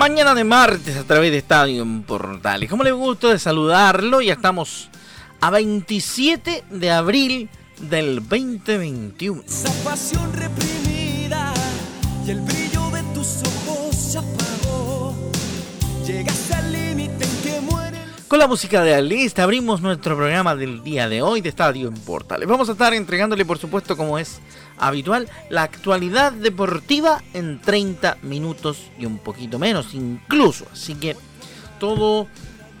Mañana 0.00 0.34
de 0.34 0.44
martes 0.44 0.96
a 0.96 1.04
través 1.04 1.30
de 1.30 1.36
Estadio 1.36 1.82
en 1.82 2.04
Portales. 2.04 2.70
Como 2.70 2.84
les 2.84 2.94
gusta 2.94 3.28
de 3.28 3.38
saludarlo, 3.38 4.22
ya 4.22 4.32
estamos 4.32 4.88
a 5.42 5.50
27 5.50 6.64
de 6.70 6.90
abril 6.90 7.50
del 7.78 8.26
2021. 8.26 9.42
Esa 9.46 9.70
pasión 9.84 10.32
reprimida 10.32 11.52
y 12.26 12.30
Con 18.30 18.38
la 18.38 18.46
música 18.46 18.84
de 18.84 18.94
Alista 18.94 19.42
abrimos 19.42 19.80
nuestro 19.80 20.14
programa 20.16 20.54
del 20.54 20.84
día 20.84 21.08
de 21.08 21.20
hoy 21.20 21.40
de 21.40 21.48
Estadio 21.48 21.88
en 21.88 21.94
Portales. 21.94 22.48
Vamos 22.48 22.68
a 22.68 22.72
estar 22.72 22.94
entregándole, 22.94 23.44
por 23.44 23.58
supuesto, 23.58 23.96
como 23.96 24.20
es 24.20 24.38
habitual, 24.78 25.28
la 25.48 25.64
actualidad 25.64 26.30
deportiva 26.30 27.24
en 27.34 27.60
30 27.60 28.18
minutos 28.22 28.84
y 29.00 29.04
un 29.04 29.18
poquito 29.18 29.58
menos 29.58 29.94
incluso. 29.94 30.64
Así 30.72 30.94
que 30.94 31.16
todo 31.80 32.28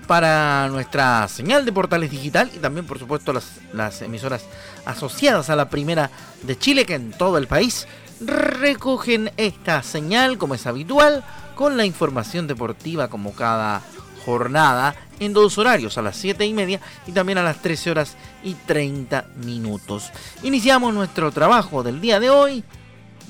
para 0.06 0.68
nuestra 0.68 1.26
señal 1.26 1.64
de 1.64 1.72
Portales 1.72 2.12
Digital 2.12 2.48
y 2.54 2.58
también, 2.58 2.86
por 2.86 3.00
supuesto, 3.00 3.32
las, 3.32 3.58
las 3.72 4.02
emisoras 4.02 4.44
asociadas 4.84 5.50
a 5.50 5.56
la 5.56 5.68
primera 5.68 6.12
de 6.44 6.56
Chile 6.56 6.86
que 6.86 6.94
en 6.94 7.10
todo 7.10 7.38
el 7.38 7.48
país 7.48 7.88
recogen 8.20 9.32
esta 9.36 9.82
señal 9.82 10.38
como 10.38 10.54
es 10.54 10.68
habitual 10.68 11.24
con 11.56 11.76
la 11.76 11.84
información 11.84 12.46
deportiva 12.46 13.08
como 13.08 13.34
cada 13.34 13.82
jornada 14.24 14.94
en 15.18 15.32
dos 15.32 15.58
horarios, 15.58 15.98
a 15.98 16.02
las 16.02 16.16
7 16.16 16.46
y 16.46 16.54
media 16.54 16.80
y 17.06 17.12
también 17.12 17.38
a 17.38 17.42
las 17.42 17.60
13 17.60 17.90
horas 17.90 18.16
y 18.42 18.54
30 18.54 19.26
minutos. 19.36 20.10
Iniciamos 20.42 20.94
nuestro 20.94 21.30
trabajo 21.30 21.82
del 21.82 22.00
día 22.00 22.20
de 22.20 22.30
hoy, 22.30 22.64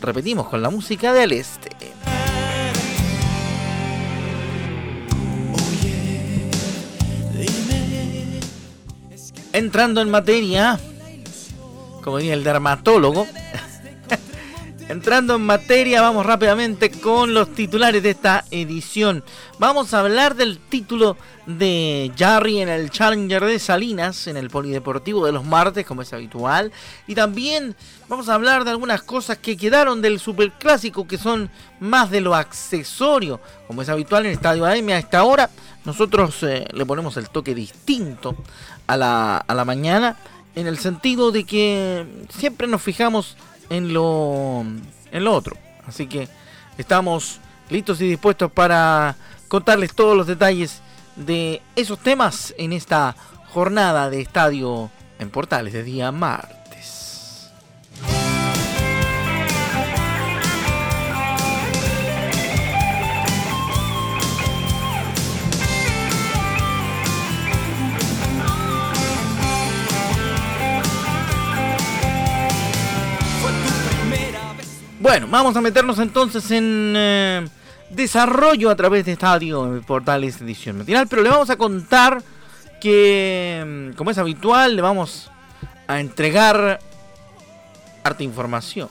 repetimos 0.01 0.49
con 0.49 0.63
la 0.63 0.71
música 0.71 1.13
del 1.13 1.33
este. 1.33 1.71
Entrando 9.53 10.01
en 10.01 10.11
materia, 10.11 10.79
como 12.05 12.19
diría 12.19 12.35
el 12.35 12.45
dermatólogo, 12.45 13.27
Entrando 14.91 15.37
en 15.37 15.43
materia, 15.43 16.03
vamos 16.03 16.27
rápidamente 16.27 16.91
con 16.91 17.33
los 17.33 17.55
titulares 17.55 18.03
de 18.03 18.11
esta 18.11 18.45
edición. 18.51 19.23
Vamos 19.61 19.95
a 19.95 20.01
hablar 20.01 20.35
del 20.35 20.59
título 20.59 21.17
de 21.47 22.11
Jarry 22.19 22.59
en 22.61 22.69
el 22.69 22.91
Challenger 22.91 23.45
de 23.45 23.61
Salinas, 23.61 24.27
en 24.27 24.37
el 24.37 24.51
Polideportivo 24.51 25.25
de 25.25 25.31
los 25.31 25.45
martes, 25.45 25.87
como 25.87 26.03
es 26.03 26.13
habitual. 26.13 26.73
Y 27.07 27.15
también 27.15 27.77
vamos 28.09 28.29
a 28.29 28.35
hablar 28.35 28.65
de 28.65 28.73
algunas 28.73 29.01
cosas 29.03 29.39
que 29.39 29.57
quedaron 29.57 30.03
del 30.03 30.19
Superclásico, 30.19 31.07
que 31.07 31.19
son 31.19 31.51
más 31.79 32.11
de 32.11 32.21
lo 32.21 32.35
accesorio, 32.35 33.41
como 33.69 33.83
es 33.83 33.89
habitual 33.89 34.27
en 34.27 34.33
Estadio 34.33 34.67
AM 34.67 34.89
a 34.89 34.99
esta 34.99 35.23
hora. 35.23 35.51
Nosotros 35.85 36.43
eh, 36.43 36.67
le 36.73 36.85
ponemos 36.85 37.17
el 37.17 37.31
toque 37.31 37.55
distinto 37.55 38.35
a 38.89 38.97
la, 38.97 39.37
a 39.37 39.55
la 39.55 39.65
mañana, 39.65 40.17
en 40.57 40.67
el 40.67 40.79
sentido 40.79 41.31
de 41.31 41.45
que 41.45 42.27
siempre 42.29 42.67
nos 42.67 42.83
fijamos 42.83 43.37
en 43.71 43.95
lo, 43.95 44.61
en 44.61 45.25
lo 45.25 45.33
otro. 45.33 45.57
Así 45.87 46.07
que 46.07 46.29
estamos 46.77 47.41
listos 47.71 48.01
y 48.01 48.09
dispuestos 48.09 48.53
para 48.53 49.17
contarles 49.49 49.95
todos 49.95 50.17
los 50.17 50.27
detalles 50.27 50.83
de 51.17 51.63
esos 51.75 51.99
temas 51.99 52.55
en 52.59 52.73
esta 52.73 53.17
jornada 53.49 54.11
de 54.11 54.21
estadio 54.21 54.91
en 55.19 55.31
Portales 55.31 55.73
de 55.73 55.83
día 55.83 56.13
martes. 56.13 56.60
Bueno, 75.11 75.27
vamos 75.29 75.57
a 75.57 75.61
meternos 75.61 75.99
entonces 75.99 76.49
en 76.53 76.95
eh, 76.97 77.45
desarrollo 77.91 78.71
a 78.71 78.77
través 78.77 79.05
de 79.05 79.11
Estadio 79.11 79.67
en 79.67 79.83
Portales 79.83 80.41
Edición 80.41 80.79
Matinal, 80.79 81.09
pero 81.09 81.23
le 81.23 81.29
vamos 81.29 81.51
a 81.51 81.57
contar 81.57 82.23
que, 82.81 83.91
mm, 83.91 83.97
como 83.97 84.13
es 84.13 84.19
habitual, 84.19 84.77
le 84.77 84.83
vamos 84.83 85.29
a 85.89 85.99
entregar 85.99 86.79
harta 88.05 88.23
información. 88.23 88.89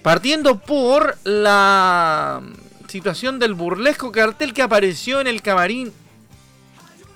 Partiendo 0.00 0.58
por 0.58 1.18
la 1.24 2.40
mm, 2.42 2.88
situación 2.88 3.38
del 3.38 3.52
burlesco 3.52 4.10
cartel 4.10 4.54
que 4.54 4.62
apareció 4.62 5.20
en 5.20 5.26
el 5.26 5.42
camarín 5.42 5.92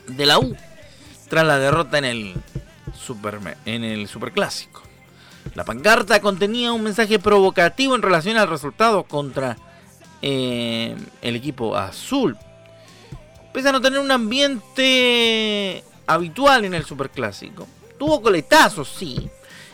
de 0.08 0.26
la 0.26 0.38
U 0.38 0.54
tras 1.30 1.46
la 1.46 1.58
derrota 1.58 1.96
en 1.96 2.04
el 2.04 2.34
super 2.94 3.38
en 3.64 3.82
el 3.82 4.06
superclásico. 4.08 4.85
La 5.54 5.64
pancarta 5.64 6.20
contenía 6.20 6.72
un 6.72 6.82
mensaje 6.82 7.18
provocativo 7.18 7.94
en 7.94 8.02
relación 8.02 8.36
al 8.36 8.48
resultado 8.48 9.04
contra 9.04 9.56
eh, 10.22 10.94
el 11.22 11.36
equipo 11.36 11.76
azul. 11.76 12.36
Pese 13.52 13.68
a 13.70 13.72
no 13.72 13.80
tener 13.80 13.98
un 14.00 14.10
ambiente 14.10 15.82
habitual 16.06 16.64
en 16.66 16.74
el 16.74 16.84
superclásico. 16.84 17.66
Tuvo 17.98 18.20
coletazos, 18.20 18.88
sí. 18.88 19.30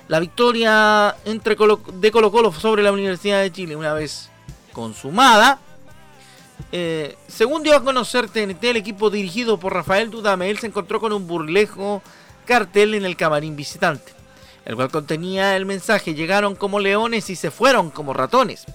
La 0.08 0.20
victoria 0.20 1.16
entre 1.24 1.56
Colo- 1.56 1.80
de 1.94 2.10
Colo 2.12 2.30
Colo 2.30 2.52
sobre 2.52 2.82
la 2.82 2.92
Universidad 2.92 3.40
de 3.40 3.50
Chile 3.50 3.74
una 3.74 3.92
vez 3.92 4.30
consumada. 4.72 5.58
Eh, 6.70 7.16
según 7.26 7.62
dio 7.62 7.74
a 7.76 7.82
conocer 7.82 8.28
TNT, 8.28 8.62
el 8.70 8.76
equipo 8.76 9.10
dirigido 9.10 9.58
por 9.58 9.74
Rafael 9.74 10.10
Dudamel 10.10 10.58
se 10.58 10.68
encontró 10.68 11.00
con 11.00 11.12
un 11.12 11.26
burlejo 11.26 12.02
cartel 12.46 12.94
en 12.94 13.04
el 13.04 13.16
camarín 13.16 13.56
visitante, 13.56 14.12
el 14.64 14.76
cual 14.76 14.90
contenía 14.90 15.56
el 15.56 15.66
mensaje 15.66 16.14
llegaron 16.14 16.54
como 16.54 16.80
leones 16.80 17.30
y 17.30 17.36
se 17.36 17.50
fueron 17.50 17.90
como 17.90 18.12
ratones. 18.12 18.66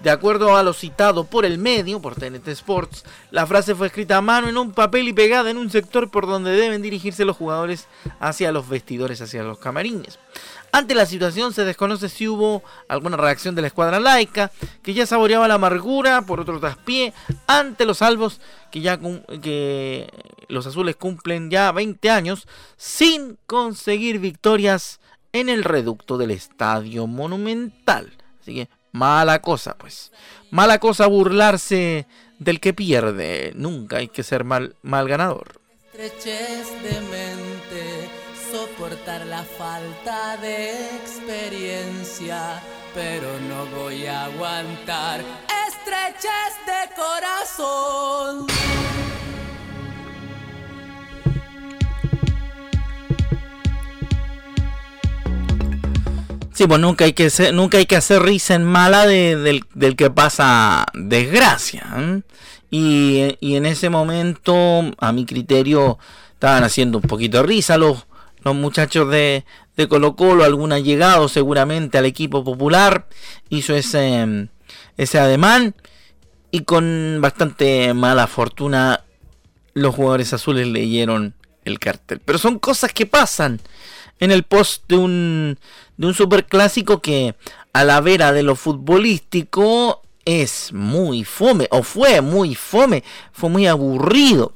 De 0.00 0.10
acuerdo 0.10 0.54
a 0.54 0.62
lo 0.62 0.74
citado 0.74 1.24
por 1.24 1.46
el 1.46 1.56
medio, 1.56 1.98
por 1.98 2.14
TNT 2.14 2.48
Sports, 2.48 3.04
la 3.30 3.46
frase 3.46 3.74
fue 3.74 3.86
escrita 3.86 4.18
a 4.18 4.20
mano 4.20 4.48
en 4.48 4.58
un 4.58 4.72
papel 4.72 5.08
y 5.08 5.14
pegada 5.14 5.50
en 5.50 5.56
un 5.56 5.70
sector 5.70 6.10
por 6.10 6.26
donde 6.26 6.50
deben 6.50 6.82
dirigirse 6.82 7.24
los 7.24 7.38
jugadores 7.38 7.86
hacia 8.20 8.52
los 8.52 8.68
vestidores, 8.68 9.22
hacia 9.22 9.42
los 9.44 9.58
camarines. 9.58 10.18
Ante 10.72 10.94
la 10.94 11.06
situación 11.06 11.54
se 11.54 11.64
desconoce 11.64 12.10
si 12.10 12.28
hubo 12.28 12.62
alguna 12.88 13.16
reacción 13.16 13.54
de 13.54 13.62
la 13.62 13.68
escuadra 13.68 13.98
laica, 13.98 14.50
que 14.82 14.92
ya 14.92 15.06
saboreaba 15.06 15.48
la 15.48 15.54
amargura 15.54 16.22
por 16.26 16.40
otro 16.40 16.60
traspié 16.60 17.14
ante 17.46 17.86
los 17.86 17.98
salvos 17.98 18.40
que 18.70 18.82
ya 18.82 18.98
que 19.40 20.10
los 20.48 20.66
azules 20.66 20.96
cumplen 20.96 21.48
ya 21.48 21.72
20 21.72 22.10
años 22.10 22.46
sin 22.76 23.38
conseguir 23.46 24.18
victorias 24.18 25.00
en 25.34 25.48
el 25.48 25.64
reducto 25.64 26.16
del 26.16 26.30
Estadio 26.30 27.06
Monumental. 27.06 28.12
Así 28.40 28.54
que 28.54 28.68
mala 28.92 29.42
cosa, 29.42 29.76
pues. 29.76 30.12
Mala 30.50 30.78
cosa 30.78 31.06
burlarse 31.08 32.06
del 32.38 32.60
que 32.60 32.72
pierde. 32.72 33.52
Nunca 33.56 33.98
hay 33.98 34.08
que 34.08 34.22
ser 34.22 34.44
mal, 34.44 34.76
mal 34.82 35.08
ganador. 35.08 35.60
estrechez 35.92 36.70
de 36.82 37.00
mente, 37.00 38.08
soportar 38.50 39.26
la 39.26 39.42
falta 39.42 40.36
de 40.36 40.70
experiencia, 40.96 42.62
pero 42.94 43.28
no 43.48 43.66
voy 43.76 44.06
a 44.06 44.26
aguantar 44.26 45.20
estrechez 45.84 46.54
de 46.66 46.94
corazón. 46.94 48.63
Sí, 56.54 56.66
pues 56.68 56.80
nunca 56.80 57.04
hay 57.04 57.12
que 57.12 57.26
hacer, 57.26 57.52
nunca 57.52 57.78
hay 57.78 57.86
que 57.86 57.96
hacer 57.96 58.22
risa 58.22 58.54
en 58.54 58.64
mala 58.64 59.06
de- 59.06 59.36
del, 59.36 59.64
del 59.74 59.96
que 59.96 60.08
pasa 60.10 60.86
desgracia. 60.94 61.84
Y, 62.70 63.36
y 63.40 63.56
en 63.56 63.66
ese 63.66 63.90
momento, 63.90 64.82
a 64.98 65.12
mi 65.12 65.26
criterio, 65.26 65.98
estaban 66.32 66.62
haciendo 66.64 66.98
un 66.98 67.02
poquito 67.02 67.38
de 67.38 67.42
risa 67.44 67.76
los, 67.76 68.06
los 68.44 68.54
muchachos 68.54 69.10
de, 69.10 69.44
de 69.76 69.88
Colo 69.88 70.14
Colo, 70.14 70.44
algún 70.44 70.72
allegado 70.72 71.28
seguramente 71.28 71.98
al 71.98 72.06
equipo 72.06 72.44
popular, 72.44 73.08
hizo 73.48 73.74
ese, 73.74 74.48
ese 74.96 75.18
ademán 75.18 75.74
y 76.52 76.60
con 76.60 77.18
bastante 77.20 77.94
mala 77.94 78.28
fortuna 78.28 79.02
los 79.72 79.92
jugadores 79.94 80.32
azules 80.32 80.68
leyeron 80.68 81.34
el 81.64 81.80
cartel. 81.80 82.20
Pero 82.24 82.38
son 82.38 82.60
cosas 82.60 82.92
que 82.92 83.06
pasan 83.06 83.60
en 84.20 84.30
el 84.30 84.44
post 84.44 84.84
de 84.88 84.96
un, 84.96 85.58
de 85.96 86.06
un 86.06 86.14
superclásico 86.14 87.00
que 87.00 87.34
a 87.72 87.84
la 87.84 88.00
vera 88.00 88.32
de 88.32 88.42
lo 88.42 88.56
futbolístico 88.56 90.02
es 90.24 90.72
muy 90.72 91.24
fome, 91.24 91.68
o 91.70 91.82
fue 91.82 92.20
muy 92.20 92.54
fome, 92.54 93.04
fue 93.32 93.50
muy 93.50 93.66
aburrido. 93.66 94.54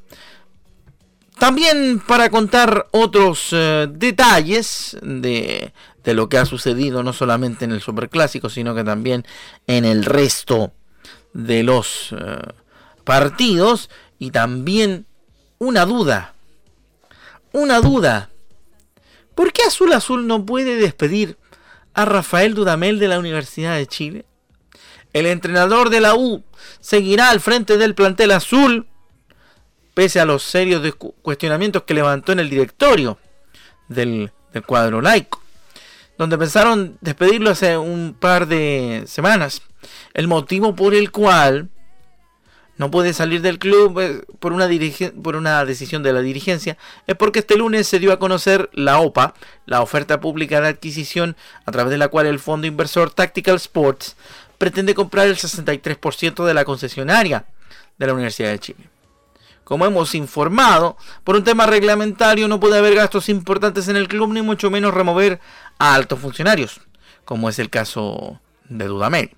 También 1.39 2.03
para 2.05 2.31
contar 2.31 2.89
otros 2.91 3.51
eh, 3.53 3.87
detalles 3.91 4.97
de, 5.03 5.73
de, 6.03 6.15
lo 6.15 6.29
que 6.29 6.39
ha 6.39 6.45
sucedido 6.45 7.05
no 7.05 7.13
solamente 7.13 7.65
en 7.65 7.71
el 7.71 7.81
Superclásico, 7.81 8.51
sino 8.51 8.75
que 8.75 8.83
también 8.83 9.25
en 9.69 9.85
el 9.85 10.05
resto 10.05 10.73
de 11.33 11.63
los 11.63 12.13
eh, 12.13 12.39
partidos. 13.05 13.89
Y 14.19 14.33
también 14.33 15.07
una 15.59 15.87
duda. 15.87 16.35
Una 17.53 17.81
duda. 17.81 18.31
¿Por 19.39 19.53
qué 19.53 19.63
Azul 19.63 19.93
Azul 19.93 20.27
no 20.27 20.45
puede 20.45 20.75
despedir 20.75 21.39
a 21.95 22.05
Rafael 22.05 22.55
Dudamel 22.55 22.99
de 22.99 23.07
la 23.07 23.21
Universidad 23.21 23.77
de 23.77 23.87
Chile? 23.87 24.25
El 25.13 25.27
entrenador 25.27 25.91
de 25.91 26.01
la 26.01 26.17
U 26.17 26.43
seguirá 26.81 27.31
al 27.31 27.39
frente 27.39 27.79
del 27.79 27.95
plantel 27.95 28.33
azul, 28.33 28.89
pese 29.95 30.19
a 30.19 30.25
los 30.25 30.43
serios 30.43 30.83
cuestionamientos 31.23 31.85
que 31.85 31.95
levantó 31.95 32.33
en 32.33 32.41
el 32.41 32.51
directorio 32.51 33.17
del, 33.87 34.33
cuadro 34.67 35.01
laico, 35.01 35.41
donde 36.19 36.37
pensaron 36.37 36.99
despedirlo 37.01 37.51
hace 37.51 37.79
un 37.79 38.17
par 38.19 38.49
de 38.49 39.05
semanas. 39.07 39.63
El 40.15 40.27
motivo 40.27 40.75
por 40.75 40.97
el 40.97 41.13
cual 41.13 41.69
no 42.79 42.91
puede 42.91 43.13
salir 43.13 43.43
del 43.43 43.59
club 43.59 44.01
eh, 44.01 44.23
por 44.39 44.53
una, 44.53 44.69
por 45.23 45.37
una 45.37 45.65
decisión 45.65 46.03
de 46.03 46.13
la 46.13 46.21
dirigencia 46.21 46.79
es 47.07 47.17
porque 47.17 47.41
este 47.41 47.57
lunes 47.57 47.87
se 47.87 47.99
dio 47.99 48.13
a 48.13 48.19
conocer 48.19 48.71
la 48.73 49.01
OPA, 49.01 49.35
la 49.67 49.83
oferta 49.83 50.21
pública 50.21 50.61
de 50.61 50.69
adquisición 50.69 51.37
a 51.67 51.73
través 51.73 51.91
de 51.91 51.99
la 51.99 52.09
cual 52.09 52.27
el 52.27 52.39
fondo 52.39 52.67
inversor 52.67 53.11
Tactical 53.11 53.57
Sports 53.57 54.17
pretende 54.57 54.95
comprar 54.95 55.27
el 55.27 55.37
63% 55.37 56.45
de 56.45 56.55
la 56.55 56.65
concesionaria 56.65 57.45
de 57.99 58.07
la 58.07 58.15
Universidad 58.15 58.51
de 58.51 58.59
Chile. 58.59 58.89
Como 59.65 59.85
hemos 59.85 60.15
informado, 60.15 60.97
por 61.25 61.37
un 61.37 61.45
tema 61.45 61.67
reglamentario 61.67 62.49
no 62.49 62.59
puede 62.59 62.79
haber 62.79 62.95
gastos 62.95 63.29
importantes 63.29 63.89
en 63.89 63.97
el 63.97 64.09
club 64.09 64.33
ni 64.33 64.41
mucho 64.41 64.71
menos 64.71 64.95
remover 64.95 65.41
a 65.79 65.95
altos 65.95 66.21
funcionarios, 66.21 66.81
como 67.25 67.49
es 67.49 67.59
el 67.59 67.69
caso 67.69 68.41
de 68.69 68.87
Dudamel. 68.87 69.33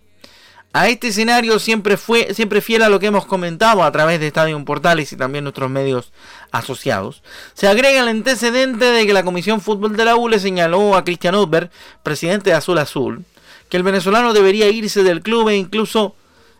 A 0.72 0.88
este 0.88 1.08
escenario 1.08 1.58
siempre 1.58 1.96
fue 1.96 2.32
siempre 2.32 2.60
fiel 2.60 2.82
a 2.82 2.88
lo 2.88 3.00
que 3.00 3.06
hemos 3.06 3.26
comentado 3.26 3.82
a 3.82 3.90
través 3.90 4.20
de 4.20 4.28
Estadio 4.28 4.64
Portales 4.64 5.12
y 5.12 5.16
también 5.16 5.42
nuestros 5.42 5.68
medios 5.68 6.12
asociados. 6.52 7.24
Se 7.54 7.66
agrega 7.66 8.00
el 8.00 8.08
antecedente 8.08 8.84
de 8.84 9.04
que 9.04 9.12
la 9.12 9.24
Comisión 9.24 9.60
Fútbol 9.60 9.96
de 9.96 10.04
la 10.04 10.14
U 10.14 10.28
le 10.28 10.38
señaló 10.38 10.94
a 10.94 11.02
Cristian 11.02 11.34
Udberg, 11.34 11.70
presidente 12.04 12.50
de 12.50 12.56
Azul 12.56 12.78
Azul, 12.78 13.24
que 13.68 13.78
el 13.78 13.82
venezolano 13.82 14.32
debería 14.32 14.68
irse 14.68 15.02
del 15.02 15.22
club 15.22 15.48
e 15.48 15.56
incluso 15.56 16.14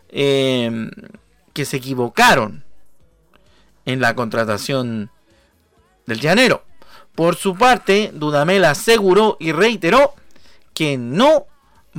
eh, 0.09 0.89
que 1.53 1.63
se 1.63 1.77
equivocaron 1.77 2.65
en 3.85 4.01
la 4.01 4.13
contratación 4.13 5.09
del 6.05 6.19
llanero. 6.19 6.65
Por 7.15 7.37
su 7.37 7.55
parte, 7.55 8.11
Dudamel 8.13 8.65
aseguró 8.65 9.37
y 9.39 9.53
reiteró 9.53 10.15
que 10.73 10.97
no 10.97 11.45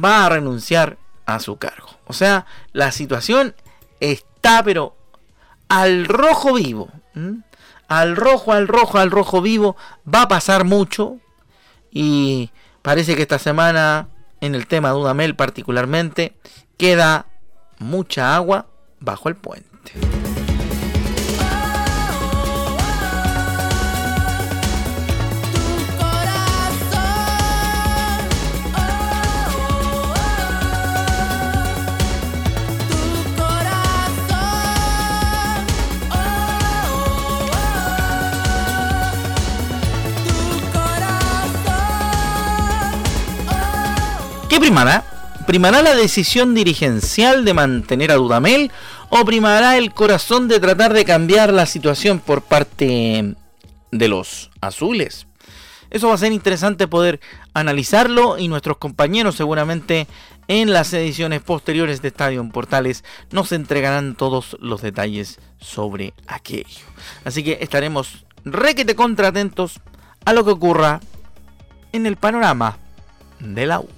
va 0.02 0.26
a 0.26 0.28
renunciar 0.28 0.98
a 1.26 1.38
su 1.38 1.56
cargo. 1.56 1.88
O 2.12 2.14
sea, 2.14 2.44
la 2.72 2.92
situación 2.92 3.54
está 3.98 4.62
pero 4.62 4.94
al 5.68 6.04
rojo 6.04 6.52
vivo. 6.52 6.90
Al 7.88 8.16
rojo, 8.16 8.52
al 8.52 8.68
rojo, 8.68 8.98
al 8.98 9.10
rojo 9.10 9.40
vivo. 9.40 9.76
Va 10.06 10.22
a 10.22 10.28
pasar 10.28 10.64
mucho. 10.64 11.16
Y 11.90 12.50
parece 12.82 13.16
que 13.16 13.22
esta 13.22 13.38
semana 13.38 14.08
en 14.42 14.56
el 14.56 14.66
tema 14.66 14.90
Dudamel 14.90 15.36
particularmente, 15.36 16.36
queda 16.76 17.26
mucha 17.78 18.34
agua 18.34 18.66
bajo 18.98 19.28
el 19.28 19.36
puente. 19.36 19.92
Primará? 44.62 45.02
¿Primará 45.44 45.82
la 45.82 45.96
decisión 45.96 46.54
dirigencial 46.54 47.44
de 47.44 47.52
mantener 47.52 48.12
a 48.12 48.14
Dudamel 48.14 48.70
o 49.10 49.24
primará 49.24 49.76
el 49.76 49.92
corazón 49.92 50.46
de 50.46 50.60
tratar 50.60 50.92
de 50.92 51.04
cambiar 51.04 51.52
la 51.52 51.66
situación 51.66 52.20
por 52.20 52.42
parte 52.42 53.34
de 53.90 54.08
los 54.08 54.52
azules? 54.60 55.26
Eso 55.90 56.06
va 56.06 56.14
a 56.14 56.18
ser 56.18 56.30
interesante 56.30 56.86
poder 56.86 57.18
analizarlo 57.54 58.38
y 58.38 58.46
nuestros 58.46 58.76
compañeros 58.76 59.34
seguramente 59.34 60.06
en 60.46 60.72
las 60.72 60.92
ediciones 60.92 61.42
posteriores 61.42 62.00
de 62.00 62.08
Estadio 62.08 62.48
Portales 62.50 63.02
nos 63.32 63.50
entregarán 63.50 64.14
todos 64.14 64.56
los 64.60 64.80
detalles 64.80 65.40
sobre 65.60 66.14
aquello. 66.28 66.86
Así 67.24 67.42
que 67.42 67.58
estaremos 67.60 68.26
requete 68.44 68.94
contra 68.94 69.28
atentos 69.28 69.80
a 70.24 70.32
lo 70.32 70.44
que 70.44 70.52
ocurra 70.52 71.00
en 71.90 72.06
el 72.06 72.16
panorama 72.16 72.78
de 73.40 73.66
la 73.66 73.80
U. 73.80 73.88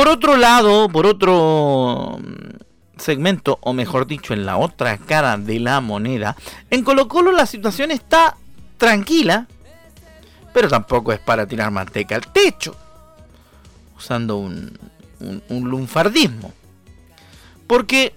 Por 0.00 0.08
otro 0.08 0.38
lado, 0.38 0.88
por 0.88 1.04
otro 1.04 2.18
mm, 2.18 2.56
segmento, 2.96 3.58
o 3.60 3.74
mejor 3.74 4.06
dicho, 4.06 4.32
en 4.32 4.46
la 4.46 4.56
otra 4.56 4.96
cara 4.96 5.36
de 5.36 5.60
la 5.60 5.82
moneda, 5.82 6.38
en 6.70 6.82
Colo 6.84 7.06
Colo 7.06 7.32
la 7.32 7.44
situación 7.44 7.90
está 7.90 8.38
tranquila, 8.78 9.46
pero 10.54 10.68
tampoco 10.68 11.12
es 11.12 11.18
para 11.20 11.46
tirar 11.46 11.70
manteca 11.70 12.14
al 12.14 12.26
techo, 12.32 12.74
usando 13.94 14.38
un, 14.38 14.72
un 15.50 15.68
lunfardismo. 15.68 16.50
Porque 17.66 18.14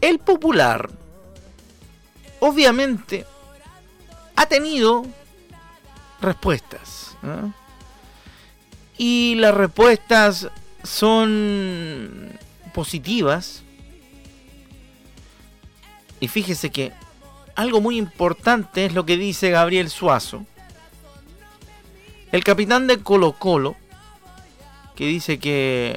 el 0.00 0.18
popular, 0.18 0.90
obviamente, 2.40 3.24
ha 4.34 4.46
tenido 4.46 5.06
respuestas. 6.20 7.16
Y 8.96 9.34
las 9.36 9.54
respuestas 9.54 10.48
son 10.82 12.38
positivas. 12.72 13.62
Y 16.20 16.28
fíjese 16.28 16.70
que 16.70 16.92
algo 17.54 17.80
muy 17.80 17.96
importante 17.96 18.86
es 18.86 18.94
lo 18.94 19.06
que 19.06 19.16
dice 19.16 19.50
Gabriel 19.50 19.90
Suazo, 19.90 20.44
el 22.32 22.42
capitán 22.42 22.86
de 22.86 22.98
Colo 22.98 23.32
Colo, 23.32 23.76
que 24.96 25.06
dice 25.06 25.38
que 25.38 25.96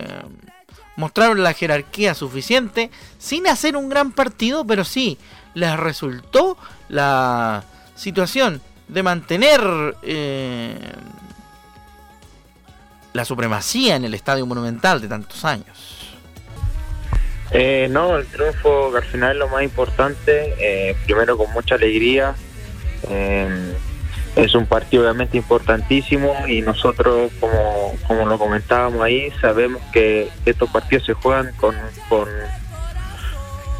mostraron 0.95 1.43
la 1.43 1.53
jerarquía 1.53 2.13
suficiente 2.13 2.89
sin 3.17 3.47
hacer 3.47 3.75
un 3.75 3.89
gran 3.89 4.11
partido, 4.11 4.65
pero 4.65 4.83
sí 4.83 5.17
les 5.53 5.77
resultó 5.77 6.57
la 6.89 7.63
situación 7.95 8.61
de 8.87 9.03
mantener 9.03 9.95
eh, 10.03 10.77
la 13.13 13.25
supremacía 13.25 13.95
en 13.95 14.05
el 14.05 14.13
Estadio 14.13 14.45
Monumental 14.45 15.01
de 15.01 15.07
tantos 15.07 15.43
años. 15.45 15.97
Eh, 17.51 17.87
no, 17.89 18.17
el 18.17 18.27
triunfo 18.27 18.91
que 18.91 18.97
al 18.97 19.03
final 19.05 19.31
es 19.31 19.37
lo 19.37 19.47
más 19.47 19.63
importante, 19.63 20.53
eh, 20.59 20.95
primero 21.05 21.37
con 21.37 21.51
mucha 21.53 21.75
alegría. 21.75 22.35
Eh, 23.09 23.73
es 24.35 24.53
un 24.53 24.67
partido 24.67 25.03
obviamente 25.03 25.37
importantísimo 25.37 26.33
y 26.47 26.61
nosotros, 26.61 27.31
como, 27.39 27.95
como 28.07 28.25
lo 28.25 28.37
comentábamos 28.37 29.01
ahí, 29.01 29.31
sabemos 29.41 29.81
que 29.91 30.29
estos 30.45 30.69
partidos 30.69 31.05
se 31.05 31.13
juegan 31.13 31.51
con, 31.55 31.75
con 32.07 32.27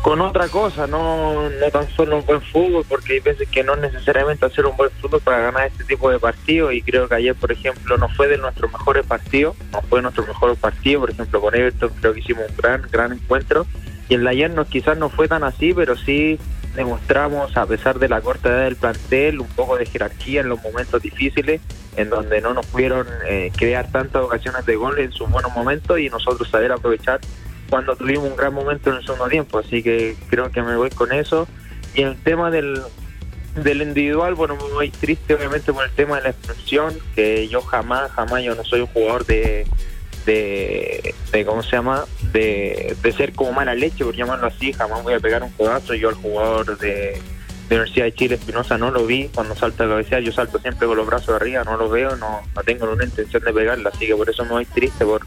con 0.02 0.22
otra 0.22 0.48
cosa, 0.48 0.88
no, 0.88 1.50
no 1.50 1.72
tan 1.72 1.90
solo 1.90 2.18
un 2.18 2.26
buen 2.26 2.42
fútbol, 2.42 2.86
porque 2.88 3.14
hay 3.14 3.20
veces 3.20 3.48
que 3.50 3.64
no 3.64 3.76
necesariamente 3.76 4.46
hacer 4.46 4.66
un 4.66 4.78
buen 4.78 4.92
fútbol 4.92 5.22
para 5.22 5.40
ganar 5.40 5.68
este 5.68 5.84
tipo 5.84 6.10
de 6.10 6.20
partidos 6.20 6.74
y 6.74 6.82
creo 6.82 7.08
que 7.08 7.16
ayer, 7.16 7.36
por 7.36 7.52
ejemplo, 7.52 7.98
no 7.98 8.08
fue 8.10 8.28
de 8.28 8.38
nuestros 8.38 8.72
mejores 8.72 9.06
partidos, 9.06 9.56
no 9.72 9.82
fue 9.84 10.00
de 10.00 10.04
nuestros 10.04 10.28
mejores 10.28 10.58
partidos, 10.58 11.02
por 11.02 11.12
ejemplo, 11.12 11.42
con 11.42 11.56
Everton 11.56 11.92
creo 12.00 12.14
que 12.14 12.20
hicimos 12.20 12.46
un 12.50 12.58
gran, 12.58 12.82
gran 12.92 13.14
encuentro 13.14 13.66
y 14.10 14.14
en 14.14 14.24
la 14.24 14.30
ayer 14.30 14.52
no, 14.52 14.66
quizás 14.66 14.98
no 14.98 15.10
fue 15.10 15.28
tan 15.28 15.44
así, 15.44 15.74
pero 15.74 15.98
sí 15.98 16.40
demostramos, 16.76 17.58
a 17.58 17.66
pesar 17.66 18.00
de 18.00 18.08
la 18.08 18.22
corta 18.22 18.50
edad 18.50 18.64
del 18.66 18.76
plantel, 18.76 19.42
un 19.42 19.48
poco 19.48 19.78
de 19.78 19.86
jerarquía 19.86 20.42
en 20.42 20.50
los 20.50 20.62
momentos 20.62 21.02
difíciles, 21.02 21.60
en 21.98 22.10
donde 22.10 22.40
no 22.40 22.54
nos 22.54 22.66
pudieron 22.68 23.08
eh, 23.28 23.52
crear 23.58 23.92
tantas 23.92 24.24
ocasiones 24.24 24.66
de 24.66 24.76
gol 24.76 25.00
en 25.00 25.12
sus 25.12 25.30
buenos 25.30 25.54
momentos 25.54 26.00
y 26.00 26.10
nosotros 26.10 26.48
saber 26.50 26.72
aprovechar 26.72 27.20
cuando 27.70 27.96
tuvimos 27.96 28.26
un 28.26 28.36
gran 28.36 28.54
momento 28.54 28.90
en 28.90 28.98
el 28.98 29.04
segundo 29.04 29.28
tiempo. 29.28 29.60
Así 29.60 29.84
que 29.84 30.16
creo 30.30 30.52
que 30.52 30.62
me 30.62 30.76
voy 30.76 30.90
con 30.90 31.12
eso. 31.12 31.48
Y 31.94 32.04
el 32.04 32.18
tema 32.18 32.52
del, 32.52 32.82
del 33.56 33.82
individual, 33.82 34.36
bueno, 34.36 34.56
me 34.56 34.74
voy 34.74 34.90
triste 34.90 35.34
obviamente 35.34 35.74
por 35.74 35.86
el 35.86 35.92
tema 35.92 36.18
de 36.18 36.24
la 36.24 36.30
expresión, 36.30 36.94
que 37.16 37.48
yo 37.48 37.62
jamás, 37.62 38.12
jamás, 38.12 38.44
yo 38.44 38.56
no 38.56 38.64
soy 38.64 38.82
un 38.82 38.88
jugador 38.88 39.26
de, 39.26 39.66
de, 40.26 41.46
¿cómo 41.46 41.64
se 41.64 41.72
llama? 41.72 42.06
De, 42.34 42.96
de, 43.02 43.12
ser 43.14 43.34
como 43.34 43.52
mala 43.54 43.74
leche, 43.74 44.04
por 44.04 44.16
llamarlo 44.16 44.48
así, 44.48 44.74
jamás 44.74 45.04
voy 45.04 45.14
a 45.14 45.20
pegar 45.20 45.44
un 45.44 45.52
codazo. 45.52 45.94
Yo 45.96 46.10
al 46.10 46.16
jugador 46.16 46.78
de, 46.78 47.20
de 47.70 47.76
Universidad 47.76 48.06
de 48.06 48.14
Chile, 48.14 48.36
Espinosa, 48.36 48.78
no 48.78 48.92
lo 48.92 49.06
vi 49.06 49.30
cuando 49.34 49.56
salta 49.56 49.86
a 49.86 49.90
cabecear, 49.90 50.22
yo 50.22 50.32
salto 50.32 50.60
siempre 50.60 50.88
con 50.88 50.98
los 50.98 51.08
brazos 51.08 51.36
arriba, 51.36 51.64
no 51.64 51.78
lo 51.78 51.90
veo, 51.90 52.16
no, 52.16 52.42
no 52.56 52.64
tengo 52.64 52.92
una 52.92 53.04
intención 53.04 53.44
de 53.44 53.54
pegarla, 53.54 53.90
así 53.94 54.08
que 54.08 54.16
por 54.16 54.30
eso 54.30 54.44
me 54.46 54.52
voy 54.52 54.66
triste 54.66 55.04
por, 55.04 55.22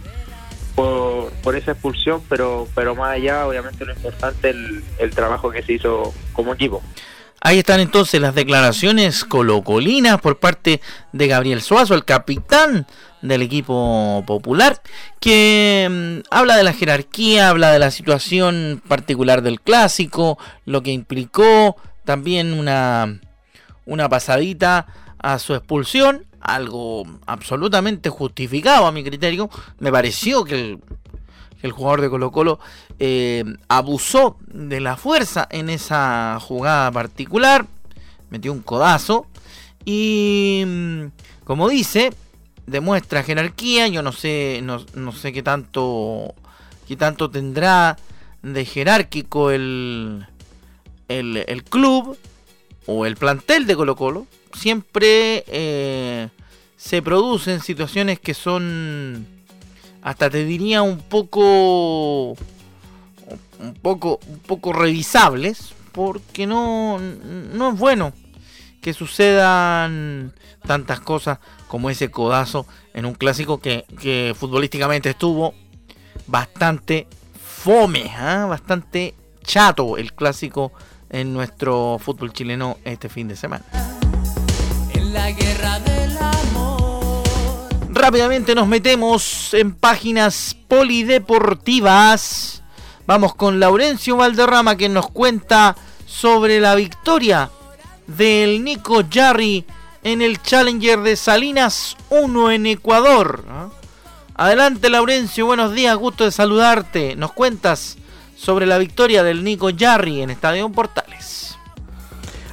por, 0.74 1.30
por 1.42 1.56
esa 1.56 1.72
expulsión, 1.72 2.22
pero, 2.28 2.66
pero 2.74 2.94
más 2.94 3.12
allá, 3.12 3.46
obviamente 3.46 3.84
lo 3.84 3.92
importante 3.92 4.50
es 4.50 4.56
el, 4.56 4.84
el 4.98 5.10
trabajo 5.10 5.50
que 5.50 5.62
se 5.62 5.74
hizo 5.74 6.14
como 6.32 6.54
equipo. 6.54 6.82
Ahí 7.42 7.58
están 7.58 7.80
entonces 7.80 8.20
las 8.20 8.34
declaraciones 8.34 9.24
colocolinas 9.24 10.20
por 10.20 10.38
parte 10.38 10.82
de 11.12 11.26
Gabriel 11.26 11.62
Suazo, 11.62 11.94
el 11.94 12.04
capitán 12.04 12.86
del 13.22 13.40
equipo 13.40 14.22
popular, 14.26 14.82
que 15.20 15.88
mm, 15.90 16.28
habla 16.30 16.56
de 16.56 16.64
la 16.64 16.74
jerarquía, 16.74 17.48
habla 17.48 17.72
de 17.72 17.78
la 17.78 17.90
situación 17.90 18.82
particular 18.86 19.40
del 19.40 19.60
clásico, 19.60 20.38
lo 20.66 20.82
que 20.82 20.92
implicó 20.92 21.76
también 22.04 22.52
una, 22.52 23.20
una 23.86 24.08
pasadita 24.10 24.86
a 25.18 25.38
su 25.38 25.54
expulsión, 25.54 26.26
algo 26.40 27.04
absolutamente 27.26 28.10
justificado 28.10 28.86
a 28.86 28.92
mi 28.92 29.04
criterio. 29.04 29.50
Me 29.78 29.92
pareció 29.92 30.44
que 30.44 30.78
el, 31.62 31.72
jugador 31.72 32.00
de 32.00 32.10
Colo 32.10 32.32
Colo 32.32 32.58
eh, 32.98 33.44
abusó 33.68 34.38
de 34.46 34.80
la 34.80 34.96
fuerza 34.96 35.46
en 35.50 35.70
esa 35.70 36.38
jugada 36.40 36.90
particular, 36.90 37.66
metió 38.30 38.52
un 38.52 38.62
codazo. 38.62 39.26
Y 39.84 40.64
mm, 40.66 41.06
como 41.44 41.68
dice, 41.68 42.10
demuestra 42.66 43.22
jerarquía, 43.22 43.88
yo 43.88 44.02
no 44.02 44.12
sé, 44.12 44.60
no, 44.62 44.84
no 44.94 45.12
sé 45.12 45.32
qué 45.32 45.42
tanto, 45.42 46.34
qué 46.86 46.96
tanto 46.96 47.30
tendrá 47.30 47.96
de 48.42 48.64
jerárquico 48.64 49.50
el, 49.50 50.26
el, 51.08 51.44
el, 51.46 51.64
club 51.64 52.16
o 52.86 53.04
el 53.04 53.16
plantel 53.16 53.66
de 53.66 53.76
Colo 53.76 53.96
Colo, 53.96 54.26
siempre 54.54 55.44
eh, 55.46 56.28
se 56.76 57.02
producen 57.02 57.60
situaciones 57.60 58.20
que 58.20 58.34
son, 58.34 59.26
hasta 60.02 60.30
te 60.30 60.44
diría, 60.44 60.82
un 60.82 60.98
poco 60.98 62.36
un 63.60 63.74
poco, 63.74 64.20
un 64.26 64.38
poco 64.38 64.72
revisables, 64.72 65.74
porque 65.92 66.46
no, 66.46 66.98
no 66.98 67.70
es 67.70 67.78
bueno 67.78 68.12
que 68.80 68.94
sucedan 68.94 70.32
tantas 70.66 71.00
cosas 71.00 71.38
como 71.68 71.90
ese 71.90 72.10
codazo 72.10 72.66
en 72.94 73.04
un 73.04 73.14
clásico 73.14 73.60
que, 73.60 73.84
que 74.00 74.34
futbolísticamente 74.36 75.10
estuvo 75.10 75.54
bastante 76.26 77.06
fome, 77.42 78.06
¿eh? 78.06 78.44
bastante 78.48 79.14
chato 79.42 79.96
el 79.96 80.14
clásico 80.14 80.72
en 81.10 81.32
nuestro 81.32 81.98
fútbol 82.00 82.32
chileno 82.32 82.78
este 82.84 83.08
fin 83.08 83.28
de 83.28 83.36
semana. 83.36 83.89
La 85.12 85.30
guerra 85.32 85.80
del 85.80 86.16
amor. 86.18 87.24
Rápidamente 87.90 88.54
nos 88.54 88.68
metemos 88.68 89.52
en 89.54 89.74
páginas 89.74 90.56
polideportivas. 90.68 92.62
Vamos 93.06 93.34
con 93.34 93.58
Laurencio 93.58 94.16
Valderrama 94.16 94.76
que 94.76 94.88
nos 94.88 95.10
cuenta 95.10 95.74
sobre 96.06 96.60
la 96.60 96.76
victoria 96.76 97.50
del 98.06 98.62
Nico 98.62 99.02
Jarry 99.10 99.64
en 100.04 100.22
el 100.22 100.40
Challenger 100.40 101.00
de 101.00 101.16
Salinas 101.16 101.96
1 102.10 102.52
en 102.52 102.66
Ecuador. 102.66 103.44
Adelante 104.36 104.90
Laurencio, 104.90 105.46
buenos 105.46 105.74
días, 105.74 105.96
gusto 105.96 106.24
de 106.24 106.30
saludarte. 106.30 107.16
Nos 107.16 107.32
cuentas 107.32 107.96
sobre 108.36 108.64
la 108.64 108.78
victoria 108.78 109.24
del 109.24 109.42
Nico 109.42 109.70
Jarry 109.76 110.22
en 110.22 110.30
Estadio 110.30 110.68
Portales. 110.68 111.56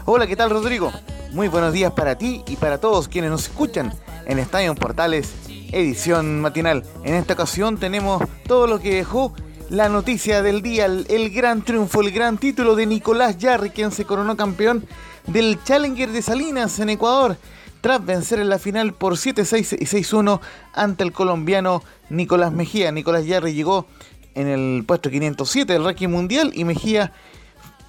Hola, 0.05 0.25
¿qué 0.25 0.35
tal 0.35 0.49
Rodrigo? 0.49 0.91
Muy 1.31 1.49
buenos 1.49 1.73
días 1.73 1.91
para 1.91 2.17
ti 2.17 2.41
y 2.47 2.55
para 2.55 2.79
todos 2.79 3.07
quienes 3.07 3.29
nos 3.29 3.43
escuchan 3.43 3.93
en 4.25 4.39
Estadio 4.39 4.73
Portales, 4.75 5.33
edición 5.71 6.41
matinal. 6.41 6.83
En 7.03 7.15
esta 7.15 7.33
ocasión 7.33 7.77
tenemos 7.77 8.23
todo 8.47 8.65
lo 8.65 8.79
que 8.79 8.95
dejó 8.95 9.33
la 9.69 9.89
noticia 9.89 10.41
del 10.41 10.61
día, 10.61 10.85
el, 10.85 11.29
gran 11.29 11.63
triunfo, 11.63 12.01
el 12.01 12.11
gran 12.11 12.37
título 12.37 12.75
de 12.75 12.85
Nicolás 12.85 13.37
Yarri, 13.37 13.71
quien 13.71 13.91
se 13.91 14.05
coronó 14.05 14.37
campeón 14.37 14.85
del 15.27 15.61
Challenger 15.63 16.11
de 16.11 16.21
Salinas 16.21 16.79
en 16.79 16.89
Ecuador, 16.89 17.37
tras 17.81 18.03
vencer 18.05 18.39
en 18.39 18.49
la 18.49 18.57
final 18.57 18.93
por 18.93 19.13
7-6 19.13 19.77
y 19.79 19.85
6-1 19.85 20.39
ante 20.73 21.03
el 21.03 21.11
colombiano 21.11 21.83
Nicolás 22.09 22.53
Mejía. 22.53 22.91
Nicolás 22.93 23.25
Yarri 23.25 23.53
llegó 23.53 23.85
en 24.33 24.47
el 24.47 24.85
puesto 24.85 25.09
507 25.09 25.73
del 25.73 25.83
ranking 25.83 26.07
mundial 26.07 26.51
y 26.53 26.63
Mejía 26.63 27.11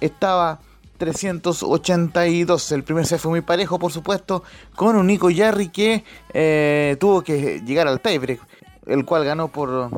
estaba 0.01 0.59
382. 0.99 2.71
El 2.73 2.83
primer 2.83 3.07
set 3.07 3.19
fue 3.19 3.31
muy 3.31 3.41
parejo, 3.41 3.79
por 3.79 3.91
supuesto, 3.91 4.43
con 4.75 4.95
un 4.95 5.07
Nico 5.07 5.31
Yarri 5.31 5.69
que 5.69 6.03
eh, 6.33 6.97
tuvo 6.99 7.23
que 7.23 7.61
llegar 7.65 7.87
al 7.87 8.01
tiebreak, 8.01 8.39
el 8.85 9.05
cual 9.05 9.25
ganó 9.25 9.47
por 9.47 9.89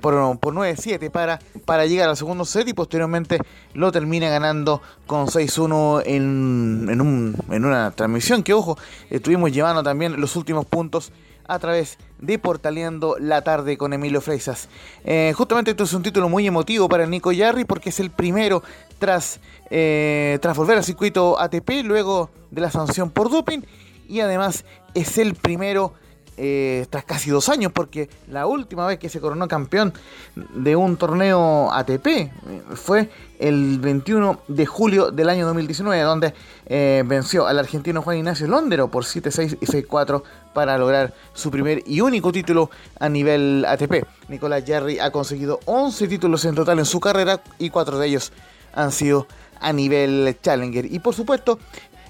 por, 0.00 0.38
por 0.40 0.54
9-7 0.54 1.10
para, 1.10 1.38
para 1.64 1.86
llegar 1.86 2.10
al 2.10 2.18
segundo 2.18 2.44
set 2.44 2.68
y 2.68 2.74
posteriormente 2.74 3.38
lo 3.72 3.90
termina 3.90 4.28
ganando 4.28 4.82
con 5.06 5.26
6-1 5.26 6.02
en, 6.04 6.86
en, 6.90 7.00
un, 7.00 7.34
en 7.50 7.64
una 7.64 7.90
transmisión 7.92 8.42
que, 8.42 8.52
ojo, 8.52 8.76
estuvimos 9.08 9.52
llevando 9.52 9.82
también 9.82 10.20
los 10.20 10.36
últimos 10.36 10.66
puntos 10.66 11.12
a 11.46 11.58
través 11.58 11.98
de 12.20 12.38
Portaleando 12.38 13.16
la 13.18 13.42
tarde 13.42 13.76
con 13.76 13.92
Emilio 13.92 14.20
Freisas. 14.20 14.68
Eh, 15.04 15.32
justamente 15.36 15.72
esto 15.72 15.84
es 15.84 15.92
un 15.92 16.02
título 16.02 16.28
muy 16.28 16.46
emotivo 16.46 16.88
para 16.88 17.06
Nico 17.06 17.32
Yarri 17.32 17.64
porque 17.64 17.90
es 17.90 18.00
el 18.00 18.10
primero 18.10 18.62
tras, 18.98 19.40
eh, 19.70 20.38
tras 20.40 20.56
volver 20.56 20.78
al 20.78 20.84
circuito 20.84 21.38
ATP 21.40 21.84
luego 21.84 22.30
de 22.50 22.60
la 22.60 22.70
sanción 22.70 23.10
por 23.10 23.30
doping 23.30 23.60
y 24.08 24.20
además 24.20 24.64
es 24.94 25.18
el 25.18 25.34
primero 25.34 25.92
eh, 26.36 26.86
tras 26.90 27.04
casi 27.04 27.30
dos 27.30 27.48
años, 27.48 27.72
porque 27.72 28.08
la 28.28 28.46
última 28.46 28.86
vez 28.86 28.98
que 28.98 29.08
se 29.08 29.20
coronó 29.20 29.46
campeón 29.48 29.92
de 30.34 30.76
un 30.76 30.96
torneo 30.96 31.72
ATP 31.72 32.06
eh, 32.06 32.30
fue 32.74 33.10
el 33.38 33.78
21 33.78 34.40
de 34.48 34.66
julio 34.66 35.10
del 35.10 35.28
año 35.28 35.46
2019, 35.46 36.02
donde 36.02 36.34
eh, 36.66 37.02
venció 37.06 37.46
al 37.46 37.58
argentino 37.58 38.02
Juan 38.02 38.18
Ignacio 38.18 38.46
Londero 38.46 38.88
por 38.88 39.04
7-6 39.04 39.58
y 39.60 39.66
6-4 39.66 40.22
para 40.52 40.78
lograr 40.78 41.14
su 41.34 41.50
primer 41.50 41.82
y 41.86 42.00
único 42.00 42.32
título 42.32 42.70
a 42.98 43.08
nivel 43.08 43.64
ATP. 43.68 44.04
Nicolás 44.28 44.64
Jarry 44.66 44.98
ha 44.98 45.10
conseguido 45.10 45.60
11 45.66 46.08
títulos 46.08 46.44
en 46.44 46.54
total 46.54 46.78
en 46.78 46.84
su 46.84 47.00
carrera 47.00 47.42
y 47.58 47.70
4 47.70 47.98
de 47.98 48.06
ellos 48.06 48.32
han 48.72 48.92
sido 48.92 49.26
a 49.60 49.72
nivel 49.72 50.36
Challenger. 50.42 50.92
Y 50.92 50.98
por 50.98 51.14
supuesto, 51.14 51.58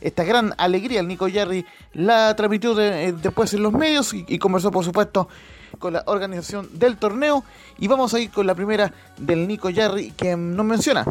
esta 0.05 0.23
gran 0.23 0.55
alegría. 0.59 1.01
El 1.01 1.09
Nico 1.09 1.27
Jerry 1.27 1.65
la 1.95 2.37
transmitió 2.37 2.79
eh, 2.79 3.13
después 3.21 3.53
en 3.55 3.63
los 3.63 3.73
medios 3.73 4.13
y, 4.15 4.39
conversó, 4.39 4.71
por 4.71 4.85
supuesto, 4.85 5.29
con 5.79 5.95
la 5.95 6.05
organización 6.07 6.69
del 6.75 6.99
torneo. 6.99 7.43
Y 7.79 7.89
vamos 7.89 8.15
a 8.15 8.21
ir 8.21 8.31
con 8.31 8.47
la 8.47 8.55
primera 8.55 8.93
del 9.19 9.49
Nico 9.49 9.71
Jerry 9.71 10.13
que 10.13 10.37
nos 10.37 10.65
menciona 10.65 11.05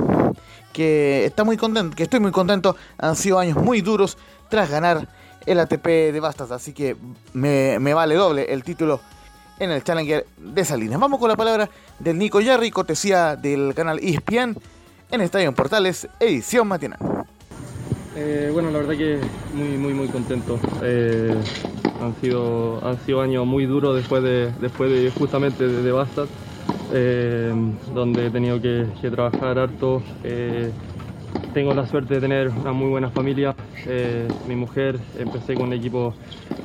que 0.72 1.26
está 1.26 1.44
muy 1.44 1.58
contento, 1.58 1.96
que 1.96 2.04
estoy 2.04 2.20
muy 2.20 2.32
contento. 2.32 2.76
Han 2.98 3.16
sido 3.16 3.40
años 3.40 3.58
muy 3.58 3.82
duros 3.82 4.18
tras 4.50 4.70
ganar 4.70 5.08
el 5.46 5.60
ATP 5.60 5.86
de 5.86 6.20
Bastas, 6.20 6.52
así 6.52 6.72
que 6.72 6.96
me, 7.34 7.78
vale 7.94 8.16
doble 8.16 8.54
el 8.54 8.64
título 8.64 9.02
en 9.60 9.72
el 9.72 9.84
Challenger 9.84 10.26
de 10.38 10.66
Salinas. 10.66 11.00
Vamos 11.00 11.20
con 11.20 11.30
la 11.30 11.36
palabra 11.36 11.70
del 12.00 12.18
Nico 12.18 12.40
Jerry, 12.40 12.72
cortesía 12.72 13.36
del 13.36 13.74
canal 13.76 14.00
ESPN 14.00 14.56
en 15.12 15.22
Estadio 15.22 15.54
Portales, 15.54 16.08
edición 16.20 16.68
matinal. 16.68 17.00
Eh, 18.16 18.50
bueno, 18.54 18.70
la 18.70 18.78
verdad 18.78 18.96
que 18.96 19.20
muy, 19.54 19.78
muy, 19.78 19.94
muy 19.94 20.08
contento. 20.08 20.60
Eh, 20.84 21.42
han, 22.00 22.14
sido, 22.22 22.86
han 22.86 23.00
sido 23.00 23.22
años 23.22 23.46
muy 23.48 23.66
duros 23.66 23.96
después 23.96 24.22
de, 24.24 24.52
después 24.62 24.92
de 24.92 25.12
justamente 25.18 25.68
de, 25.68 25.92
Bastat, 25.92 26.30
eh, 26.92 27.52
donde 27.94 28.28
he 28.28 28.30
tenido 28.30 28.62
que, 28.62 28.86
trabajar 29.10 29.58
harto. 29.58 30.04
tengo 31.54 31.74
la 31.74 31.88
suerte 31.88 32.16
de 32.16 32.22
tener 32.22 32.50
una 32.50 32.72
muy 32.72 32.90
buena 32.90 33.10
familia. 33.10 33.56
mi 34.46 34.56
mujer, 34.56 35.00
empecé 35.18 35.56
con 35.56 35.70
un 35.70 35.74
equipo, 35.74 36.14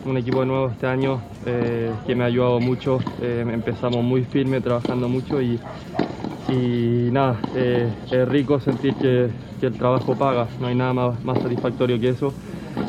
un 0.05 0.19
equipo 0.19 0.45
nuevo 0.45 0.69
este 0.69 0.87
año 0.87 1.23
que 1.45 2.15
me 2.15 2.25
ha 2.25 2.27
ayudado 2.27 2.61
mucho. 2.61 3.01
empezamos 3.23 4.05
muy 4.05 4.25
firme, 4.25 4.61
trabajando 4.61 5.09
mucho 5.09 5.41
y 5.41 5.59
y 6.49 7.11
nada, 7.13 7.45
eh, 7.55 7.93
es 8.11 8.29
rico 8.29 8.59
sentir 8.61 8.97
que, 8.97 9.31
el 9.61 9.77
trabajo 9.77 10.17
paga, 10.17 10.49
no 10.61 10.69
hay 10.69 10.75
nada 10.75 10.95
más, 10.95 11.25
más 11.25 11.41
satisfactorio 11.41 12.01
que 12.01 12.11
eso. 12.11 12.33